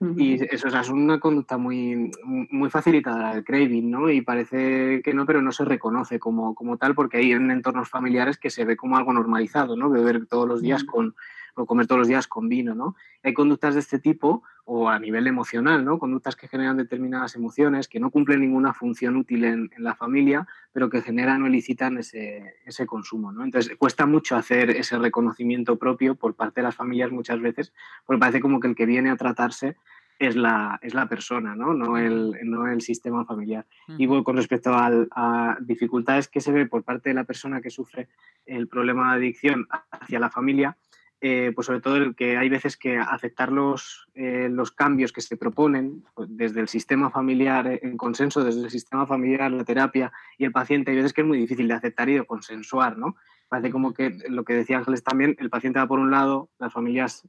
[0.00, 0.20] Mm.
[0.20, 4.10] Y eso es una conducta muy, muy facilitadora del craving, ¿no?
[4.10, 7.88] Y parece que no, pero no se reconoce como, como tal porque hay en entornos
[7.88, 9.90] familiares que se ve como algo normalizado, ¿no?
[9.90, 10.86] Beber todos los días mm.
[10.86, 11.14] con,
[11.58, 12.96] o comer todos los días con vino, ¿no?
[13.22, 15.98] Hay conductas de este tipo, o a nivel emocional, ¿no?
[15.98, 20.90] Conductas que generan determinadas emociones, que no cumplen ninguna función útil en, la familia, pero
[20.90, 23.44] que generan o elicitan ese, ese, consumo, ¿no?
[23.44, 27.72] Entonces, cuesta mucho hacer ese reconocimiento propio por parte de las familias muchas veces,
[28.04, 29.76] porque parece como que el que viene a tratarse
[30.18, 31.72] es la, es la persona, ¿no?
[31.72, 33.66] No, el, no el sistema familiar.
[33.96, 38.08] Y con respecto a dificultades que se ve por parte de la persona que sufre
[38.44, 40.76] el problema de adicción hacia la familia,
[41.20, 45.20] eh, pues sobre todo el que hay veces que aceptar los, eh, los cambios que
[45.20, 49.64] se proponen pues desde el sistema familiar eh, en consenso, desde el sistema familiar, la
[49.64, 52.96] terapia y el paciente, hay veces que es muy difícil de aceptar y de consensuar,
[52.96, 53.16] ¿no?
[53.48, 56.70] Parece como que lo que decía Ángeles también, el paciente va por un lado, las
[56.70, 57.26] familias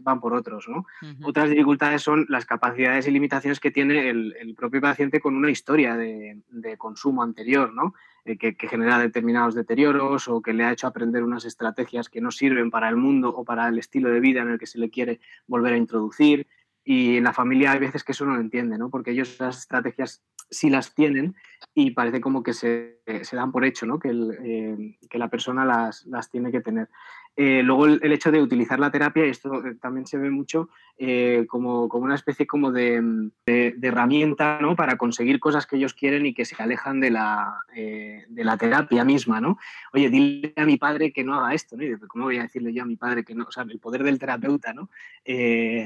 [0.00, 0.86] van por otros, ¿no?
[1.24, 5.50] Otras dificultades son las capacidades y limitaciones que tiene el, el propio paciente con una
[5.50, 7.92] historia de, de consumo anterior, ¿no?
[8.24, 12.30] Eh, que, genera determinados deterioros o que le ha hecho aprender unas estrategias que no
[12.30, 14.90] sirven para el mundo o para el estilo de vida en el que se le
[14.90, 16.46] quiere volver a introducir.
[16.84, 18.90] Y en la familia hay veces que eso no lo entiende, ¿no?
[18.90, 21.34] porque ellos esas estrategias sí las tienen
[21.74, 23.98] y parece como que se, se dan por hecho, ¿no?
[23.98, 26.88] que, eh, que la persona las, las, tiene que tener.
[27.34, 30.68] Eh, luego el, hecho de utilizar la terapia, esto eh, también se ve mucho
[30.98, 34.76] eh, como, como, una especie como de, herramienta ¿no?
[34.76, 39.04] para conseguir cosas que ellos quieren y que se alejan de la, de la terapia
[39.04, 39.40] misma.
[39.40, 39.58] ¿no?
[39.94, 41.84] Oye, dile a mi padre que no haga esto, ¿no?
[42.06, 43.44] ¿cómo voy a decirle yo a mi padre que no?
[43.44, 44.90] O sea, el poder del terapeuta ¿no?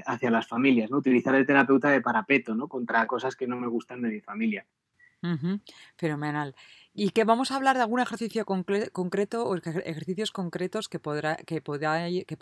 [0.06, 0.96] hacia las familias, ¿no?
[0.96, 2.66] utilizar el terapeuta de parapeto ¿no?
[2.66, 4.66] contra cosas que no me gustan de mi familia.
[5.96, 6.54] Fenomenal.
[6.98, 11.60] Y que vamos a hablar de algún ejercicio concreto o ejercicios concretos que, podrá, que,
[11.60, 12.36] que,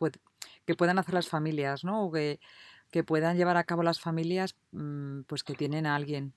[0.64, 2.05] que puedan hacer las familias, ¿no?
[2.05, 2.38] O que,
[3.05, 6.35] puedan llevar a cabo las familias mm, pues que tienen a alguien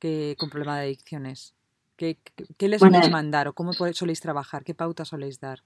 [0.00, 1.54] que, con problema de adicciones.
[1.94, 2.18] ¿Qué,
[2.58, 4.64] les soléis mandar o cómo soléis trabajar?
[4.64, 5.60] ¿Qué pautas soléis dar?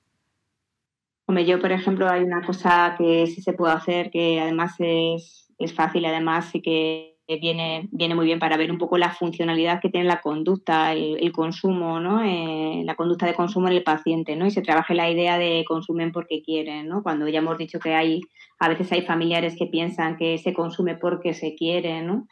[1.24, 5.50] Hombre, yo, por ejemplo, hay una cosa que sí se puede hacer, que además es,
[5.58, 9.80] es fácil, además sí que viene, viene muy bien para ver un poco la funcionalidad
[9.80, 12.24] que tiene la conducta, el, consumo, ¿no?
[12.24, 14.46] Eh, la conducta de consumo en el paciente, ¿no?
[14.46, 17.02] Y se trabaje la idea de consumen porque quieren, ¿no?
[17.02, 18.20] Cuando ya hemos dicho que hay,
[18.58, 22.26] a veces hay familiares que piensan que se consume porque se quiere, ¿no?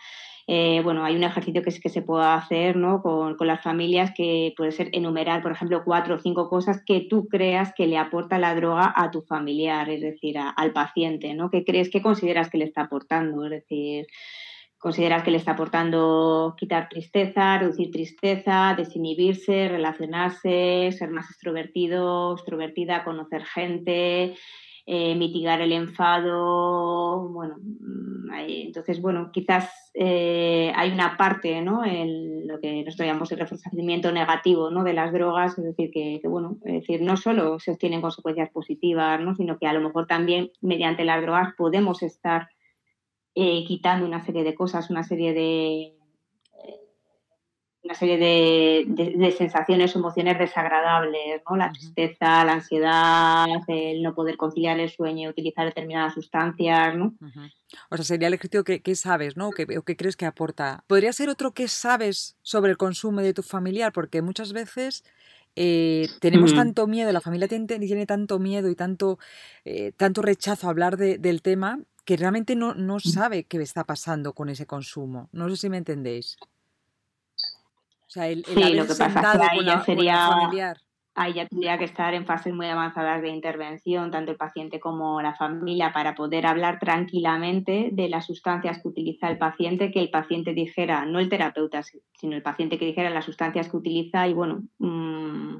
[0.50, 3.02] Eh, bueno, hay un ejercicio que, que se puede hacer ¿no?
[3.02, 7.28] con, las familias que puede ser enumerar, por ejemplo, cuatro o cinco cosas que tú
[7.28, 11.50] creas que le aporta la droga a tu familiar, es decir, al paciente, ¿no?
[11.50, 13.44] ¿Qué crees, qué consideras que le está aportando?
[13.44, 14.06] Es decir,
[14.78, 23.04] consideras que le está aportando quitar tristeza, reducir tristeza, desinhibirse, relacionarse, ser más extrovertido, extrovertida,
[23.04, 24.36] conocer gente,
[24.86, 31.84] eh, mitigar el enfado, bueno, mm, entonces, bueno, quizás eh, hay una parte, ¿no?
[31.84, 34.84] En lo que nosotros llamamos el reforzamiento negativo, ¿no?
[34.84, 39.20] De las drogas, es decir, que, bueno, es decir, no solo se obtienen consecuencias positivas,
[39.20, 39.34] ¿no?
[39.34, 42.48] Sino que a lo mejor también mediante las drogas podemos estar
[43.34, 45.98] eh, quitando una serie de cosas, una serie de
[47.88, 51.56] una serie de, sensaciones emociones desagradables, ¿no?
[51.56, 57.14] La tristeza, la ansiedad, el no poder conciliar el sueño, utilizar determinadas sustancias, ¿no?
[57.90, 59.48] O sea, sería el ejercicio que, sabes, ¿no?
[59.48, 60.84] O que, crees que aporta.
[60.86, 63.90] ¿Podría ser otro que sabes sobre el consumo de tu familiar?
[63.92, 65.02] Porque muchas veces
[65.56, 69.18] eh, tenemos tanto miedo, la familia tiene, tiene tanto miedo y tanto,
[69.64, 73.00] eh, tanto rechazo a hablar del tema que realmente no, no mm.
[73.00, 75.28] sabe qué está pasando con ese consumo.
[75.30, 76.38] No sé si me entendéis.
[78.06, 80.74] O sea, el, sí, lo que pasa es que ahí ya sería,
[81.14, 85.20] Ahí ya tendría que estar en fases muy avanzadas de intervención, tanto el paciente como
[85.20, 90.08] la familia, para poder hablar tranquilamente de las sustancias que utiliza el paciente, que el
[90.08, 94.32] paciente dijera, no el terapeuta, sino el paciente que dijera las sustancias que utiliza y,
[94.32, 95.56] bueno, mm,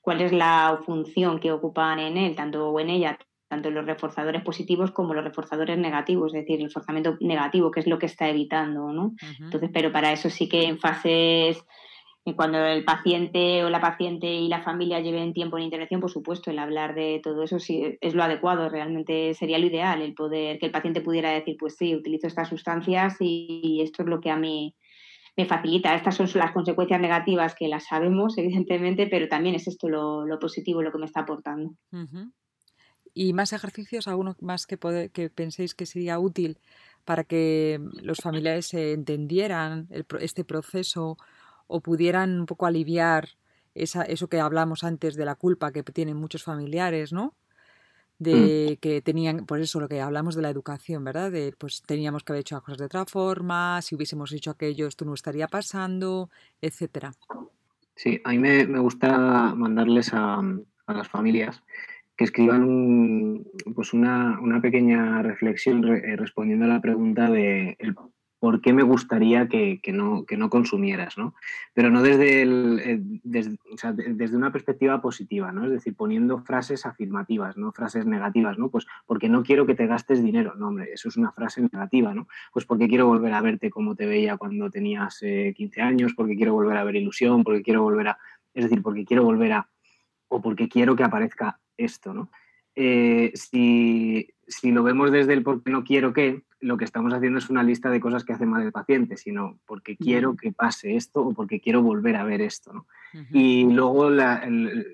[0.00, 3.16] cuál es la función que ocupan en él, tanto o en ella,
[3.52, 7.86] tanto los reforzadores positivos como los reforzadores negativos, es decir, el reforzamiento negativo, que es
[7.86, 9.12] lo que está evitando, ¿no?
[9.40, 11.62] Entonces, pero para eso sí que en fases
[12.34, 16.50] cuando el paciente o la paciente y la familia lleven tiempo en intervención, por supuesto,
[16.50, 20.58] el hablar de todo eso sí es lo adecuado, realmente sería lo ideal, el poder
[20.58, 24.30] que el paciente pudiera decir, pues sí, utilizo estas sustancias y esto es lo que
[24.30, 24.74] a mí
[25.36, 25.94] me facilita.
[25.94, 30.80] Estas son las consecuencias negativas que las sabemos, evidentemente, pero también es esto lo, positivo,
[30.80, 31.74] lo que me está aportando.
[33.14, 34.78] ¿Y más ejercicios, alguno más que,
[35.12, 36.58] que penséis que sería útil
[37.04, 39.88] para que los familiares entendieran
[40.20, 41.16] este proceso
[41.66, 43.30] o pudieran un poco aliviar
[43.74, 47.34] esa, eso que hablamos antes de la culpa que tienen muchos familiares, ¿no?
[48.22, 48.80] de mm.
[48.80, 51.30] que tenían, por eso lo que hablamos de la educación, ¿verdad?
[51.30, 54.86] De pues teníamos que haber hecho las cosas de otra forma, si hubiésemos hecho aquello
[54.86, 57.12] esto no estaría pasando, etcétera.
[57.94, 60.38] Sí, a mí me, gusta mandarles a,
[60.86, 61.62] a, las familias
[62.22, 63.42] que escriban
[63.74, 67.96] pues una, pequeña reflexión eh, respondiendo a la pregunta de el,
[68.38, 71.34] por qué me gustaría que, no, que no consumieras, ¿no?
[71.74, 75.64] Pero no desde, el, eh, desde, una perspectiva positiva, ¿no?
[75.64, 78.68] Es decir, poniendo frases afirmativas, no frases negativas, ¿no?
[78.68, 80.54] Pues porque no quiero que te gastes dinero.
[80.56, 82.28] No, hombre, eso es una frase negativa, ¿no?
[82.52, 86.36] Pues porque quiero volver a verte como te veía cuando tenías 15 eh, años, porque
[86.36, 88.18] quiero volver a ver ilusión, porque quiero volver a...
[88.54, 89.68] Es decir, porque quiero volver a...
[90.32, 92.30] o porque quiero que aparezca esto, ¿no?
[92.74, 97.38] Eh, si, lo vemos desde el por qué no quiero que, lo que estamos haciendo
[97.38, 100.96] es una lista de cosas que hace mal el paciente, sino porque quiero que pase
[100.96, 102.72] esto o porque quiero volver a ver esto.
[102.72, 102.86] ¿no?
[103.30, 104.10] Y luego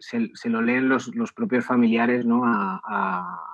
[0.00, 2.42] se, lo leen los, propios familiares ¿no?
[2.44, 3.44] a,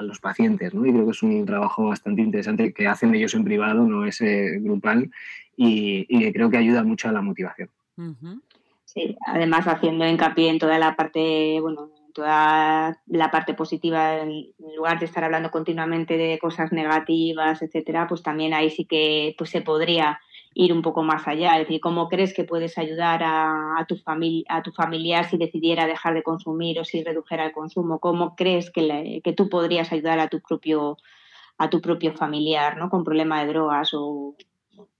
[0.00, 0.72] los pacientes.
[0.72, 0.86] ¿no?
[0.86, 4.20] Y creo que es un trabajo bastante interesante que hacen ellos en privado, no es
[4.22, 5.10] eh, grupal,
[5.56, 7.68] y, y, creo que ayuda mucho a la motivación.
[8.94, 15.00] Sí, además haciendo hincapié en toda la parte, bueno, toda la parte positiva, en lugar
[15.00, 19.62] de estar hablando continuamente de cosas negativas, etcétera, pues también ahí sí que pues se
[19.62, 20.20] podría
[20.54, 24.44] ir un poco más allá, es decir, cómo crees que puedes ayudar a, tu, familia,
[24.48, 28.70] a tu familiar si decidiera dejar de consumir o si redujera el consumo, cómo crees
[28.70, 30.96] que, que tú podrías ayudar a tu propio
[31.56, 32.90] a tu propio familiar, ¿no?
[32.90, 34.34] Con problema de drogas o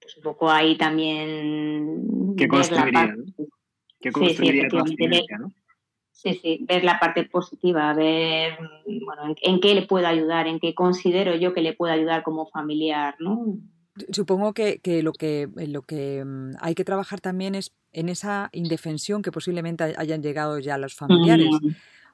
[0.00, 3.14] pues un poco ahí también ¿Qué construiría,
[4.04, 5.50] ¿Qué construiría sí, ¿no?
[6.12, 10.74] Sí, sí, ver la parte positiva, ver bueno, en, qué le puedo ayudar, en qué
[10.74, 13.56] considero yo que le puedo ayudar como familiar, ¿no?
[14.12, 19.22] Supongo que, lo que lo que mm, hay que trabajar también es en esa indefensión
[19.22, 21.48] que posiblemente hayan llegado ya los familiares.
[21.62, 21.70] Mm.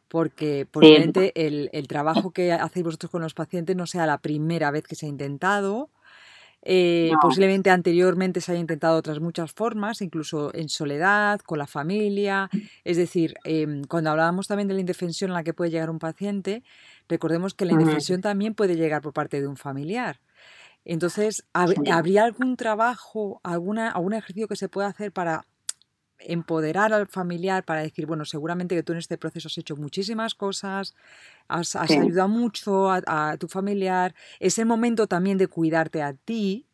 [0.07, 4.72] Porque posiblemente el, el, trabajo que hacéis vosotros con los pacientes no sea la primera
[4.72, 5.88] vez que se ha intentado,
[6.62, 12.50] eh, posiblemente anteriormente se haya intentado otras muchas formas, incluso en soledad, con la familia.
[12.84, 15.98] Es decir, em, cuando hablábamos también de la indefensión a la que puede llegar un
[15.98, 16.62] paciente,
[17.08, 20.20] recordemos que la indefensión también puede llegar por parte de un familiar.
[20.84, 25.46] Entonces, ¿habría algún trabajo, alguna, algún ejercicio que se pueda hacer para
[26.20, 30.34] empoderar al familiar para decir, bueno, seguramente que tú en este proceso has hecho muchísimas
[30.34, 30.94] cosas,
[31.48, 36.66] has, ayudado mucho a, tu familiar, es el momento también de cuidarte a ti,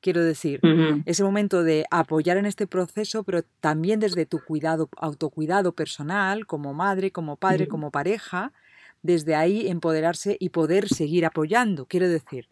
[0.00, 0.60] quiero decir,
[1.04, 6.46] es el momento de apoyar en este proceso, pero también desde tu cuidado, autocuidado personal,
[6.46, 8.52] como madre, como padre, como pareja,
[9.02, 12.48] desde ahí empoderarse y poder seguir apoyando, quiero decir.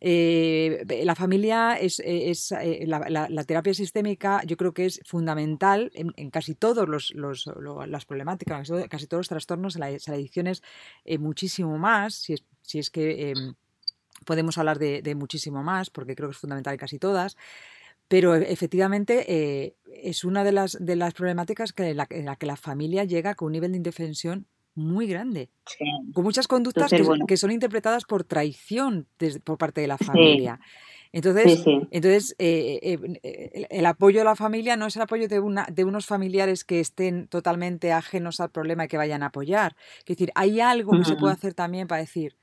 [0.00, 6.30] Eh, la familia es, eh, eh, la, terapia sistémica yo creo que es fundamental en,
[6.30, 10.62] casi todos los, las problemáticas, casi todos los trastornos, la, la es
[11.18, 13.54] muchísimo más, si es, si es que em,
[14.24, 17.36] podemos hablar de, muchísimo más, porque creo que es fundamental en casi todas.
[18.06, 23.04] Pero efectivamente es una de las, de las problemáticas que en la que la familia
[23.04, 24.46] llega con un nivel de indefensión
[24.78, 25.50] muy grande,
[26.14, 26.90] con muchas conductas
[27.26, 29.06] que, son interpretadas por traición
[29.44, 30.60] por parte de la familia.
[31.12, 35.40] Entonces, entonces eh, eh, eh, el, apoyo de la familia no es el apoyo de,
[35.40, 39.74] una, de unos familiares que estén totalmente ajenos al problema y que vayan a apoyar.
[40.00, 42.36] Es decir, hay algo que se puede hacer también para decir,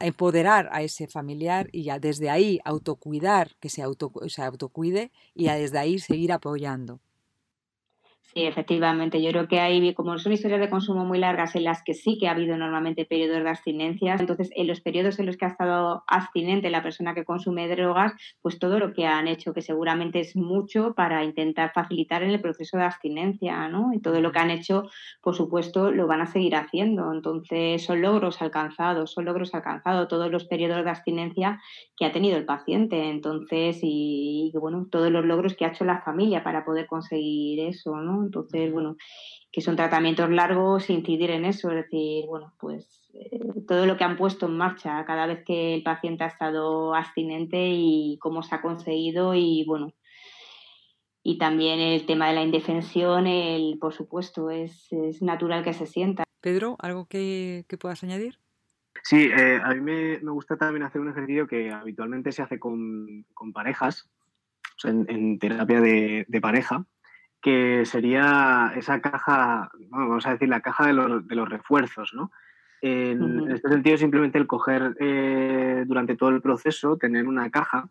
[0.00, 5.48] empoderar a ese familiar y ya desde ahí autocuidar, que se, auto, se autocuide y
[5.48, 7.00] desde ahí seguir apoyando.
[8.38, 9.20] Sí, efectivamente.
[9.20, 12.18] Yo creo que hay, como son historias de consumo muy largas en las que sí
[12.20, 15.48] que ha habido normalmente periodos de abstinencia, entonces en los periodos en los que ha
[15.48, 20.20] estado abstinente la persona que consume drogas, pues todo lo que han hecho, que seguramente
[20.20, 23.92] es mucho para intentar facilitar en el proceso de abstinencia, ¿no?
[23.92, 24.84] Y todo lo que han hecho,
[25.20, 27.12] por supuesto, lo van a seguir haciendo.
[27.12, 31.60] Entonces son logros alcanzados, son logros alcanzados todos los periodos de abstinencia
[31.96, 33.10] que ha tenido el paciente.
[33.10, 37.60] Entonces, y, y bueno, todos los logros que ha hecho la familia para poder conseguir
[37.60, 38.27] eso, ¿no?
[38.28, 38.96] Entonces, bueno,
[39.50, 44.04] que son tratamientos largos, incidir en eso, es decir, bueno, pues eh, todo lo que
[44.04, 48.54] han puesto en marcha cada vez que el paciente ha estado abstinente y cómo se
[48.54, 49.94] ha conseguido y bueno,
[51.22, 54.88] y también el tema de la indefensión, el, por supuesto, es,
[55.20, 56.24] natural que se sienta.
[56.40, 58.38] Pedro, ¿algo que, puedas añadir?
[59.02, 63.26] Sí, eh, a mí me, gusta también hacer un ejercicio que habitualmente se hace con,
[63.52, 64.08] parejas,
[64.84, 66.86] en, terapia de, pareja,
[67.40, 72.30] que sería esa caja, vamos a decir, la caja de los, de los refuerzos, ¿no?
[72.80, 77.90] En, este sentido, simplemente el coger eh, durante todo el proceso, tener una caja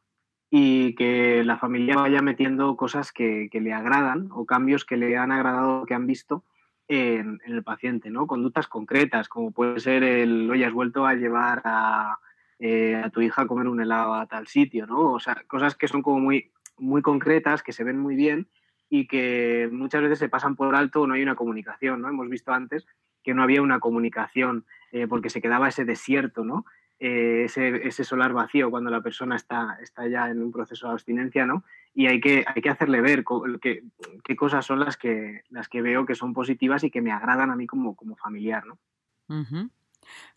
[0.49, 5.31] y que la familia vaya metiendo cosas que, le agradan o cambios que le han
[5.31, 6.45] agradado, que han visto
[6.87, 8.27] en, el paciente, ¿no?
[8.27, 12.19] Conductas concretas, como puede ser el, oye, has vuelto a llevar a,
[12.59, 15.11] eh, a tu hija a comer un helado a tal sitio, ¿no?
[15.11, 18.47] O sea, cosas que son como muy, muy concretas, que se ven muy bien
[18.89, 22.09] y que muchas veces se pasan por alto o no hay una comunicación, ¿no?
[22.09, 22.85] Hemos visto antes
[23.23, 26.65] que no había una comunicación eh, porque se quedaba ese desierto, ¿no?
[26.99, 31.45] Eh, ese, solar vacío cuando la persona está, está ya en un proceso de abstinencia,
[31.45, 31.63] ¿no?
[31.93, 33.23] Y hay que, hay que hacerle ver
[33.61, 33.83] qué,
[34.23, 37.51] qué cosas son las que, las que veo que son positivas y que me agradan
[37.51, 38.79] a mí como, como familiar, ¿no?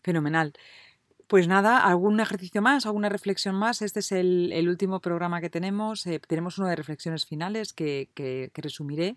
[0.03, 0.53] Fenomenal.
[1.31, 3.81] Pues nada, algún ejercicio más, alguna reflexión más.
[3.81, 6.05] Este es el, último programa que tenemos.
[6.05, 9.15] Eh, tenemos uno de reflexiones finales que, resumiré,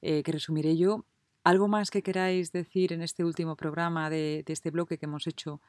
[0.00, 1.04] eh, que resumiré yo.
[1.42, 5.60] ¿Algo más que queráis decir en este último programa de, este bloque que hemos hecho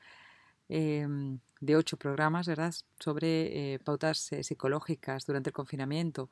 [0.69, 2.75] em, de ocho programas, ¿verdad?
[2.99, 6.29] Sobre eh, pautas psicológicas durante el confinamiento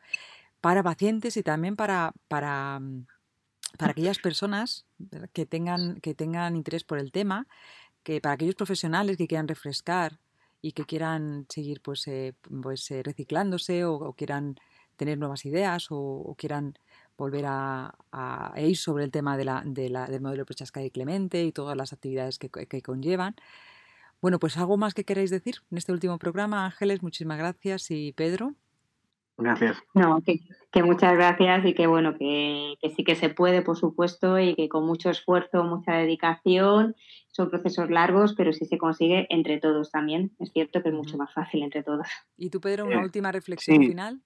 [0.62, 2.80] para pacientes y también para, para,
[3.80, 4.86] para aquellas personas
[5.34, 7.48] que tengan, que tengan interés por el tema
[8.10, 10.18] que para aquellos profesionales que quieran refrescar
[10.64, 12.34] y que quieran seguir pues, eh,
[12.64, 14.56] pues eh, reciclándose o, quieran
[14.98, 16.74] tener nuevas ideas o, quieran
[17.20, 17.94] volver a,
[18.58, 21.78] ir sobre el tema de la, de la, del modelo Prochaska y Clemente y todas
[21.78, 23.36] las actividades que, que, conllevan.
[24.22, 28.14] Bueno, pues algo más que queráis decir en este último programa, Ángeles, muchísimas gracias y
[28.14, 28.56] Pedro.
[29.40, 29.78] Gracias.
[29.94, 34.56] No, que, muchas gracias y que bueno, que, sí que se puede, por supuesto, y
[34.56, 36.96] que con mucho esfuerzo, mucha dedicación,
[37.30, 40.32] son procesos largos, pero si se consigue entre todos también.
[40.40, 42.08] Es cierto que es mucho más fácil entre todos.
[42.38, 44.22] ¿Y tú, Pedro, una eh, última reflexión final?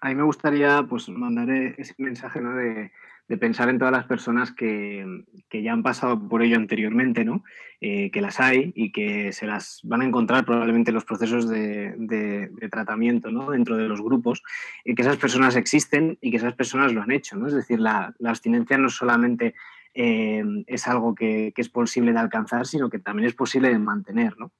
[0.00, 2.54] A mí me gustaría pues mandar ese mensaje ¿no?
[2.54, 2.90] de,
[3.30, 5.06] de pensar en todas las personas que,
[5.52, 7.44] ya han pasado por ello anteriormente, ¿no?
[7.80, 11.48] Eh, que las hay y que se las van a encontrar probablemente en los procesos
[11.48, 13.52] de, tratamiento ¿no?
[13.52, 14.42] dentro de los grupos,
[14.84, 17.36] y que esas personas existen y que esas personas lo han hecho.
[17.36, 17.46] ¿no?
[17.46, 19.54] Es decir, la, la abstinencia no es solamente
[19.94, 24.36] eh, es algo que, es posible de alcanzar, sino que también es posible de mantener.
[24.38, 24.52] ¿no?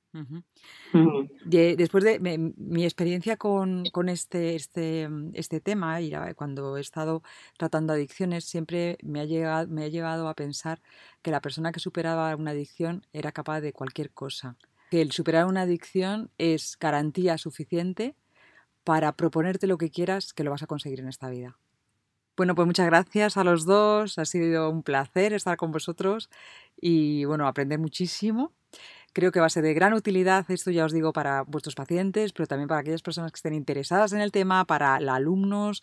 [1.45, 7.22] después de mi, experiencia con, este, este, este tema, y cuando he estado
[7.57, 10.81] tratando adicciones, siempre me ha, llegado, me ha llevado a pensar
[11.22, 14.57] que la persona que superaba una adicción era capaz de cualquier cosa.
[14.91, 18.16] Que el superar una adicción es garantía suficiente
[18.83, 21.57] para proponerte lo que quieras que lo vas a conseguir en esta vida.
[22.41, 24.18] Bueno, pues muchas gracias a los dos.
[24.18, 26.30] Ha sido un placer estar con vosotros
[26.80, 28.55] y bueno, aprender muchísimo.
[29.12, 32.32] Creo que va a ser de gran utilidad, esto ya os digo, para vuestros pacientes,
[32.32, 35.82] pero también para aquellas personas que estén interesadas en el tema, para los alumnos.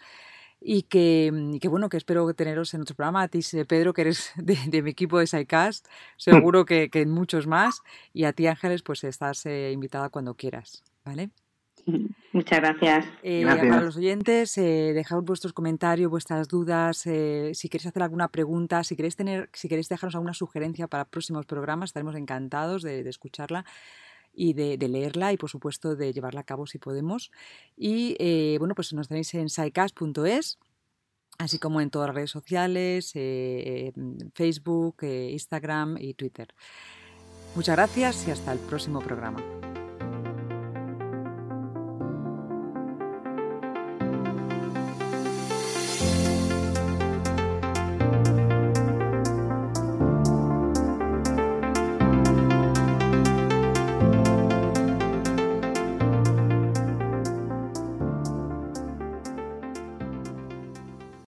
[0.59, 1.31] Y que,
[1.69, 3.21] bueno, que espero teneros en otro programa.
[3.21, 5.85] A ti, Pedro, que eres de, mi equipo de SciCast,
[6.17, 7.81] seguro que, en muchos más.
[8.13, 10.83] Y a ti, Ángeles, pues estás eh, invitada cuando quieras.
[11.05, 11.29] ¿Vale?
[12.33, 13.05] Muchas gracias.
[13.23, 17.05] Eh, Para los oyentes, eh, dejad vuestros comentarios, vuestras dudas.
[17.07, 21.05] Eh, si queréis hacer alguna pregunta, si queréis tener, si queréis dejarnos alguna sugerencia para
[21.05, 23.65] próximos programas, estaremos encantados de, escucharla
[24.33, 27.31] y de, leerla y por supuesto de llevarla a cabo si podemos.
[27.75, 30.59] Y eh, bueno, pues nos tenéis en saicast.es
[31.39, 33.13] así como en todas las redes sociales,
[34.33, 36.47] Facebook, Instagram y Twitter.
[37.55, 39.39] Muchas gracias y hasta el próximo programa.